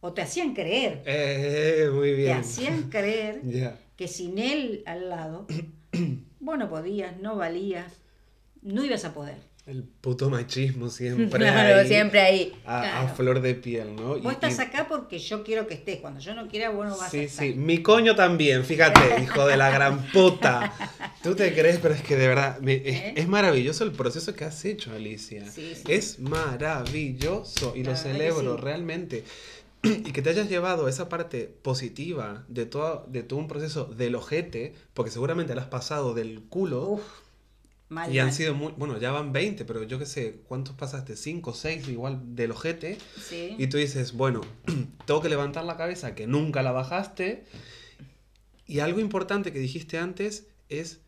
[0.00, 2.36] o te hacían creer, Eh, muy te bien.
[2.38, 3.78] hacían creer Ya.
[4.02, 5.46] Que sin él al lado,
[6.40, 7.92] vos no podías, no valías,
[8.60, 9.36] no ibas a poder.
[9.64, 11.28] El puto machismo siempre.
[11.38, 12.52] Claro, ahí, siempre ahí.
[12.66, 14.18] A, a flor de piel, ¿no?
[14.18, 16.84] Vos Y- estás y- acá porque yo quiero que estés, cuando yo no quiera vos
[16.84, 17.46] no vas a Sí, estar.
[17.46, 20.72] sí, mi coño también, fíjate, hijo de la gran puta.
[21.22, 23.14] Tú te crees, pero es que de verdad, me- es, ¿Eh?
[23.18, 25.48] es maravilloso el proceso que has hecho, Alicia.
[25.48, 25.82] Sí, sí.
[25.86, 28.62] Es maravilloso y lo celebro sí.
[28.62, 29.22] realmente.
[29.82, 34.14] Y que te hayas llevado esa parte positiva de todo, de todo un proceso del
[34.14, 36.88] ojete, porque seguramente lo has pasado del culo.
[36.88, 37.02] Uf,
[37.88, 38.34] mal, y han mal.
[38.34, 41.16] sido muy, bueno, ya van 20, pero yo qué sé, ¿cuántos pasaste?
[41.16, 42.98] 5, 6 igual del ojete.
[43.20, 43.56] Sí.
[43.58, 44.40] Y tú dices, bueno,
[45.06, 47.44] tengo que levantar la cabeza, que nunca la bajaste.
[48.66, 51.00] Y algo importante que dijiste antes es,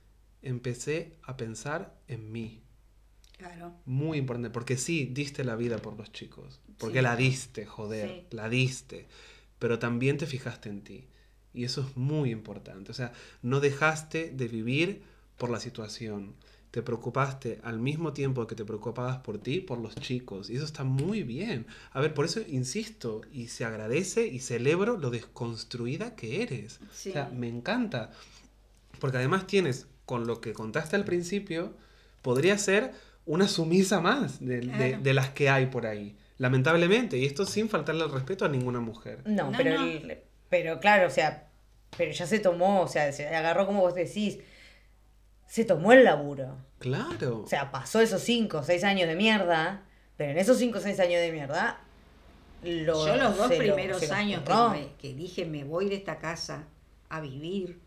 [0.42, 2.64] empecé a pensar en mí.
[3.38, 3.74] Claro.
[3.84, 6.60] Muy importante, porque sí, diste la vida por los chicos.
[6.78, 7.02] Porque Sí.
[7.02, 8.36] la diste, joder, Sí.
[8.36, 9.06] la diste.
[9.58, 11.04] Pero también te fijaste en ti.
[11.52, 12.90] Y eso es muy importante.
[12.90, 13.12] O sea,
[13.42, 15.02] no dejaste de vivir
[15.38, 16.34] por la situación.
[16.72, 20.50] Te preocupaste al mismo tiempo que te preocupabas por ti, por los chicos.
[20.50, 21.66] Y eso está muy bien.
[21.92, 26.80] A ver, por eso insisto y se agradece y celebro lo desconstruida que eres.
[26.92, 27.10] Sí.
[27.10, 28.10] O sea, me encanta.
[28.98, 31.72] Porque además tienes, con lo que contaste al principio,
[32.22, 32.92] podría ser
[33.26, 36.16] una sumisa más de, de- de las que hay por ahí.
[36.38, 37.16] Lamentablemente.
[37.18, 39.22] Y esto sin faltarle el respeto a ninguna mujer.
[39.26, 39.86] No, No, pero, no.
[39.86, 40.18] el-
[40.48, 41.48] pero claro, o sea,
[41.96, 44.38] pero ya se tomó, o sea, se agarró como vos decís,
[45.46, 46.56] se tomó el laburo.
[46.78, 47.42] Claro.
[47.44, 49.82] O sea, pasó esos 5 o 6 años de mierda,
[50.16, 51.80] pero en esos 5 o 6 años de mierda,
[52.62, 54.70] lo, Yo los dos primeros lo años que, curró.
[54.70, 56.64] me- que dije me voy de esta casa
[57.10, 57.78] a vivir,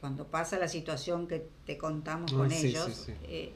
[0.00, 3.12] cuando pasa la situación que te contamos Ah, con sí, ellos, sí, sí.
[3.24, 3.52] eh,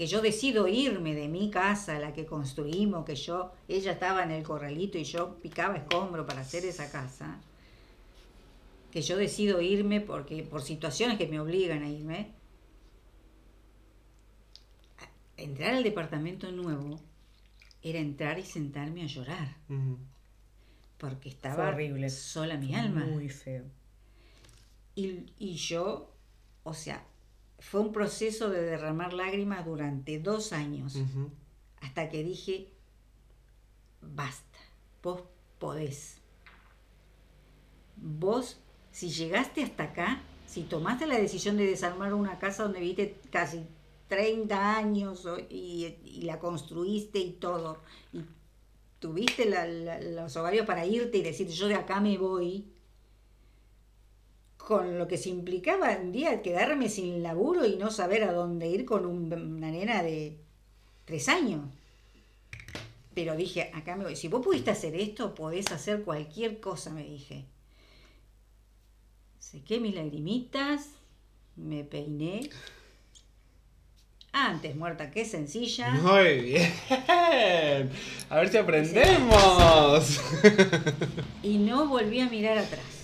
[0.00, 4.30] que yo decido irme de mi casa, la que construimos, que yo, ella estaba en
[4.30, 7.38] el corralito y yo picaba escombro para hacer esa casa,
[8.90, 12.32] que yo decido irme porque por situaciones que me obligan a irme,
[15.36, 16.98] entrar al departamento nuevo
[17.82, 19.54] era entrar y sentarme a llorar
[20.96, 22.08] porque estaba horrible.
[22.08, 23.04] sola mi alma.
[23.04, 23.64] Muy feo.
[24.94, 26.16] Y, y yo,
[26.62, 27.04] o sea,
[27.60, 30.96] fue un proceso de derramar lágrimas durante dos años,
[31.80, 32.68] hasta que dije,
[34.00, 34.58] basta,
[35.02, 35.22] vos
[35.58, 36.16] podés.
[37.96, 38.58] Vos,
[38.92, 43.66] si llegaste hasta acá, si tomaste la decisión de desarmar una casa donde viviste casi
[44.08, 47.78] 30 años y, y la construiste y todo,
[48.12, 48.22] y
[48.98, 52.66] tuviste la- la- los ovarios para irte y decir, yo de acá me voy,
[54.70, 58.68] con lo que se implicaba un día quedarme sin laburo y no saber a dónde
[58.68, 60.36] ir con un- una nena de
[61.06, 61.62] tres años.
[63.12, 64.14] Pero dije, acá me voy.
[64.14, 67.46] Si vos pudiste hacer esto, podés hacer cualquier cosa, me dije.
[69.40, 70.90] Sequé mis lagrimitas,
[71.56, 72.48] me peiné.
[74.30, 75.90] Antes muerta que sencilla.
[75.90, 76.72] Muy bien.
[78.28, 80.20] A ver si aprendemos.
[81.42, 82.99] Y no volví a mirar atrás.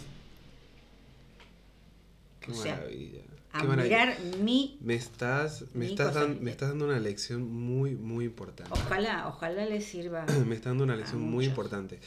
[2.46, 3.20] Qué O sea, maravilla.
[3.52, 4.06] A Qué maravilla.
[4.06, 4.78] mirar mi...
[4.80, 8.72] Me estás, me, Mi estás dan- me estás dando una lección muy, muy importante.
[8.72, 10.24] Ojalá, ojalá les sirva.
[10.46, 11.98] me está dando una lección muy importante.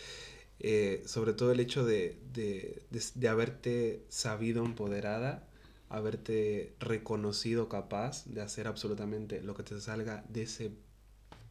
[0.60, 5.48] Eh, sobre todo el hecho de, de- de- de haberte sabido empoderada,
[5.90, 10.72] haberte reconocido capaz de hacer absolutamente lo que te salga de ese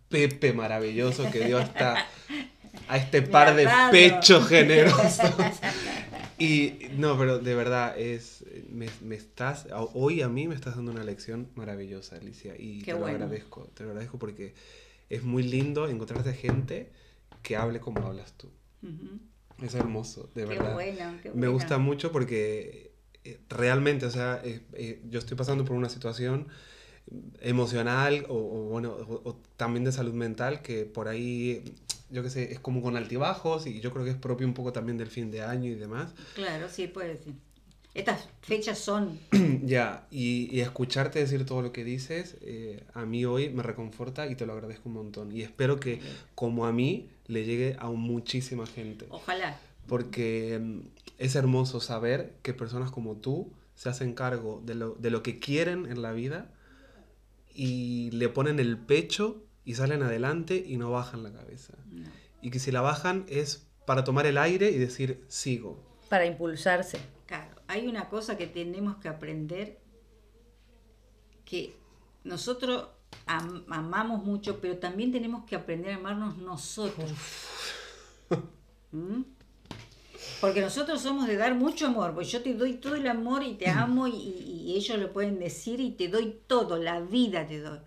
[0.08, 2.06] Pepe maravilloso que dio hasta
[2.88, 5.18] a este par de pechos generosos.
[6.38, 10.92] Y no, pero de verdad, es me, me estás, hoy a mí me estás dando
[10.92, 14.54] una lección maravillosa, Alicia, y Qué te lo agradezco, te lo agradezco porque
[15.10, 16.90] es muy lindo encontrarte gente
[17.42, 18.48] que hable como hablas tú.
[18.82, 19.18] Ujú.
[19.64, 20.72] Es hermoso, de Qué verdad.
[20.74, 21.52] bueno, qué Me bueno.
[21.52, 22.92] gusta mucho porque
[23.24, 26.46] eh, realmente, o sea, eh, eh, yo estoy pasando por una situación
[27.40, 31.64] emocional o, o, bueno, o, o también de salud mental que por ahí,
[32.10, 34.72] yo qué sé, es como con altibajos y yo creo que es propio un poco
[34.72, 36.12] también del fin de año y demás.
[36.34, 37.34] Claro, sí, puede ser.
[37.94, 39.18] Estas fechas son...
[39.64, 44.26] Ya, y, y escucharte decir todo lo que dices, eh, a mí hoy me reconforta
[44.28, 45.32] y te lo agradezco un montón.
[45.32, 46.00] Y espero que,
[46.34, 49.06] como a mí, le llegue a muchísima gente.
[49.10, 49.58] Ojalá.
[49.86, 50.80] Porque mm,
[51.18, 55.38] es hermoso saber que personas como tú se hacen cargo de lo, de lo que
[55.38, 56.50] quieren en la vida
[57.54, 61.74] y le ponen el pecho y salen adelante y no bajan la cabeza.
[61.90, 62.08] No.
[62.40, 65.84] Y que si la bajan es para tomar el aire y decir, sigo.
[66.08, 66.98] Para impulsarse.
[67.26, 69.78] Claro, hay una cosa que tenemos que aprender
[71.44, 71.76] que
[72.24, 72.86] nosotros
[73.26, 77.10] am- amamos mucho, pero también tenemos que aprender a amarnos nosotros.
[78.92, 79.20] ¿Mm?
[80.40, 83.52] Porque nosotros somos de dar mucho amor, pues yo te doy todo el amor y
[83.56, 87.80] te amo y, ellos lo pueden decir y te doy todo, la vida te doy.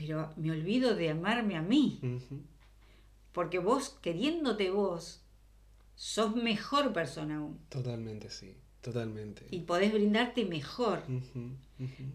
[0.00, 2.00] Pero me olvido de amarme a mí,
[3.32, 5.22] porque vos, queriéndote vos,
[5.94, 8.54] sos mejor persona aún Totalmente, sí.
[8.80, 9.44] Totalmente.
[9.50, 11.02] y podés brindarte mejor.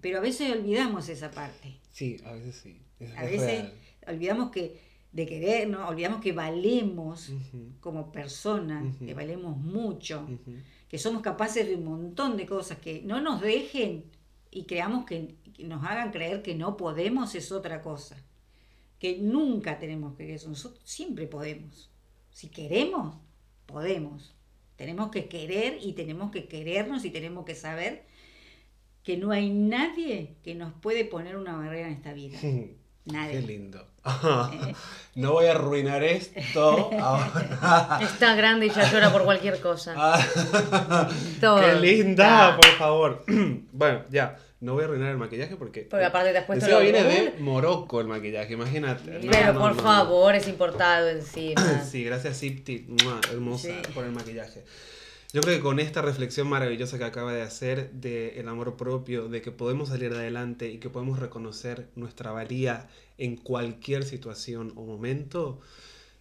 [0.02, 1.76] Pero a veces olvidamos esa parte.
[1.92, 2.82] Sí, a veces sí.
[3.00, 3.74] Es, A es veces real.
[4.08, 4.82] olvidamos que
[5.12, 5.88] de querer, ¿no?
[5.88, 7.32] olvidamos que valemos
[7.82, 10.28] como personas, que valemos mucho,
[10.90, 14.06] que somos capaces de un montón de cosas, que no nos dejen
[14.50, 18.18] y creamos que nos hagan creer que no podemos es otra cosa.
[19.00, 20.50] Que nunca tenemos que creer eso.
[20.50, 21.90] Nosotros siempre podemos.
[22.32, 23.16] Si queremos,
[23.66, 24.34] podemos.
[24.76, 28.06] Tenemos que querer y tenemos que querernos y tenemos que saber
[29.04, 32.38] que no hay nadie que nos puede poner una barrera en esta vida.
[33.06, 33.42] Qué Nadie.
[33.42, 33.88] lindo.
[35.16, 38.00] No voy a arruinar esto ahora.
[38.02, 39.94] Está grande y ya llora por cualquier cosa.
[41.40, 41.62] Todo.
[41.62, 42.56] ¡Qué linda!
[42.58, 43.24] Por favor.
[43.72, 44.38] Bueno, ya.
[44.66, 45.82] No voy a arruinar el maquillaje porque.
[45.82, 49.20] Porque aparte te has puesto lo viene de Morocco el maquillaje, imagínate.
[49.20, 51.62] No, Pero no, por no, favor, es importado encima.
[51.90, 53.92] Sí, gracias Sipti, Mua, hermosa, Sí.
[53.94, 54.64] por el maquillaje.
[55.34, 59.28] Yo creo que con esta reflexión maravillosa que acaba de hacer de el amor propio,
[59.28, 62.88] de que podemos salir adelante y que podemos reconocer nuestra valía
[63.20, 65.60] en cualquier situación o momento,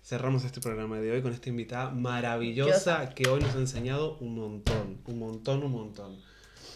[0.04, 4.34] cerramos este programa de hoy con esta invitada maravillosa que hoy nos ha enseñado un
[4.34, 6.16] montón, un montón, un montón.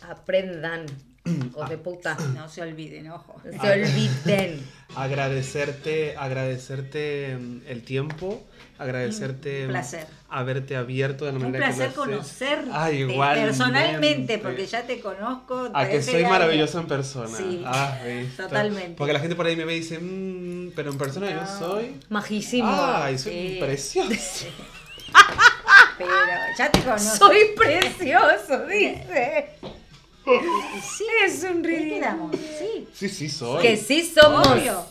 [0.03, 0.87] Aprendan,
[1.51, 2.17] hijos de puta.
[2.35, 3.41] No se olviden, ojo.
[3.61, 4.61] Se olviden.
[4.97, 8.43] Agradecerte, agradecerte mm, el tiempo,
[8.79, 10.07] agradecerte Un mm, placer.
[10.31, 13.47] haberte abierto de la Un manera placer que conocerte igualmente.
[13.49, 15.71] personalmente, porque ya te conozco.
[15.75, 17.37] A que soy maravilloso en persona.
[17.37, 17.99] Sí, Ah,
[18.37, 18.95] totalmente.
[18.97, 22.01] Porque la gente por ahí me ve y dice, "Mm, pero en persona yo soy.
[22.09, 22.69] Majísimo.
[22.73, 23.57] Ay, soy Sí.
[23.61, 24.47] precioso.
[25.99, 26.11] Pero
[26.57, 27.27] ya te conozco.
[27.27, 29.49] Soy precioso, dice.
[30.81, 31.95] Sí, Es un ¿qué ridículo.
[31.97, 32.37] quedamos?
[32.37, 32.89] Sí.
[32.95, 33.63] Sí, sí, soy.
[33.63, 34.47] Que sí somos.
[34.47, 34.85] Obvio.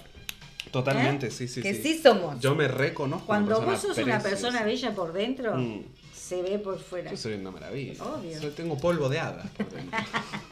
[0.71, 1.81] Totalmente, sí, sí, Que sí.
[1.95, 2.39] sí somos.
[2.39, 3.25] Yo me reconozco.
[3.25, 4.47] Cuando vos sos persona una preciosa.
[4.49, 5.83] persona bella por dentro, Mm.
[6.13, 7.09] se ve por fuera.
[7.11, 8.03] Yo soy una maravilla.
[8.03, 8.39] Obvio.
[8.39, 9.97] Soy- tengo polvo de hadas por dentro.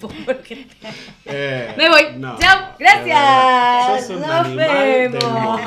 [0.26, 0.66] Porque-
[1.24, 2.06] Eh, Me voy.
[2.18, 2.74] no, Chao.
[2.78, 3.06] Gracias.
[3.06, 4.00] verdad.
[4.00, 5.60] Sos un Nos vemos.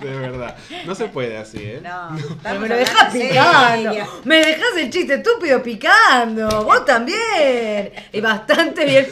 [0.00, 0.56] De verdad.
[0.86, 1.80] No se puede así, ¿eh?
[1.82, 3.90] No, Pero estamos me lo dejas picando.
[3.92, 4.06] serio.
[4.24, 6.64] Me dejas el chiste estúpido picando.
[6.64, 7.92] Vos también.
[8.12, 9.06] Y bastante bien.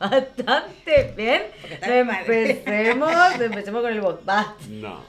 [0.00, 1.42] Bastante bien.
[2.06, 2.50] Madre.
[2.52, 4.00] Empecemos, empecemos con el.
[4.00, 4.54] Basta.
[4.68, 5.04] No.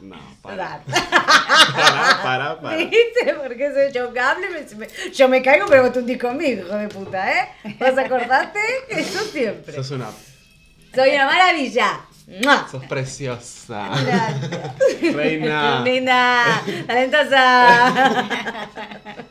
[0.00, 0.80] No, para.
[0.84, 2.76] Para, para, para.
[2.76, 3.34] ¿Viste?
[3.40, 4.48] Porque soy chocable.
[4.50, 7.48] me- me- yo me caigo, pero vos te hundís conmigo, hijo de puta, ¿eh?
[7.78, 8.58] ¿Vos acordate?
[8.88, 9.72] Eso siempre.
[9.74, 10.06] Sos una.
[10.94, 12.00] Soy una maravilla.
[12.44, 12.68] ¡Mua!
[12.70, 13.88] Sos preciosa.
[14.04, 15.14] Gracias.
[15.14, 15.82] Reina.
[15.84, 18.28] Linda, talentosa.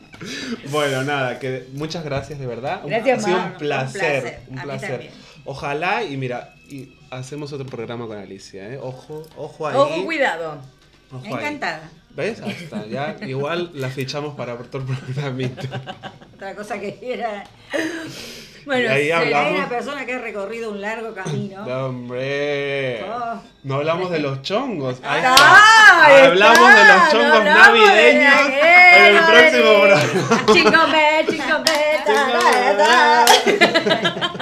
[0.70, 2.82] Bueno, nada, que muchas gracias de verdad.
[2.84, 4.40] Un- Gracias, ha sido un Un placer, placer.
[4.50, 5.12] un A mí placer.
[5.46, 8.78] Ojalá y mira, y hacemos otro programa con Alicia, ¿eh?
[8.82, 9.76] Ojo, ojo ahí.
[9.78, 10.62] Ojo, cuidado.
[11.12, 11.60] ojo ahí.
[12.90, 15.64] Ya igual la fichamos para otro programita.
[16.36, 17.44] Otra cosa que era.
[18.66, 19.48] Bueno, ahí hablamos.
[19.48, 21.66] Hay una persona que ha recorrido un largo camino.
[21.66, 23.04] No, hombre.
[23.04, 23.42] Oh.
[23.64, 25.00] No hablamos de los chongos.
[25.04, 26.26] Ahí Ahí está.
[26.28, 28.42] Hablamos de los chongos navideños
[28.94, 30.02] en el próximo programa.
[32.06, 34.34] Ta, ta.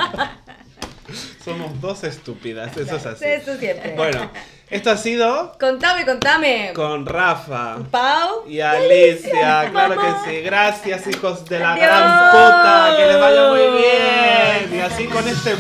[1.52, 3.26] Somos dos estúpidas, eso es así.
[3.26, 3.94] Eso siempre.
[3.96, 4.30] Bueno,
[4.70, 6.72] esto ha sido Contame, contame.
[6.76, 7.78] con Rafa.
[7.90, 8.44] Pau.
[8.48, 10.24] Y Alicia, Alicia, claro mamá.
[10.26, 10.42] que sí.
[10.42, 11.86] Gracias, hijos de la Adiós.
[11.88, 12.94] gran puta.
[12.98, 14.78] Que les vaya muy bien.
[14.78, 15.56] Y así con este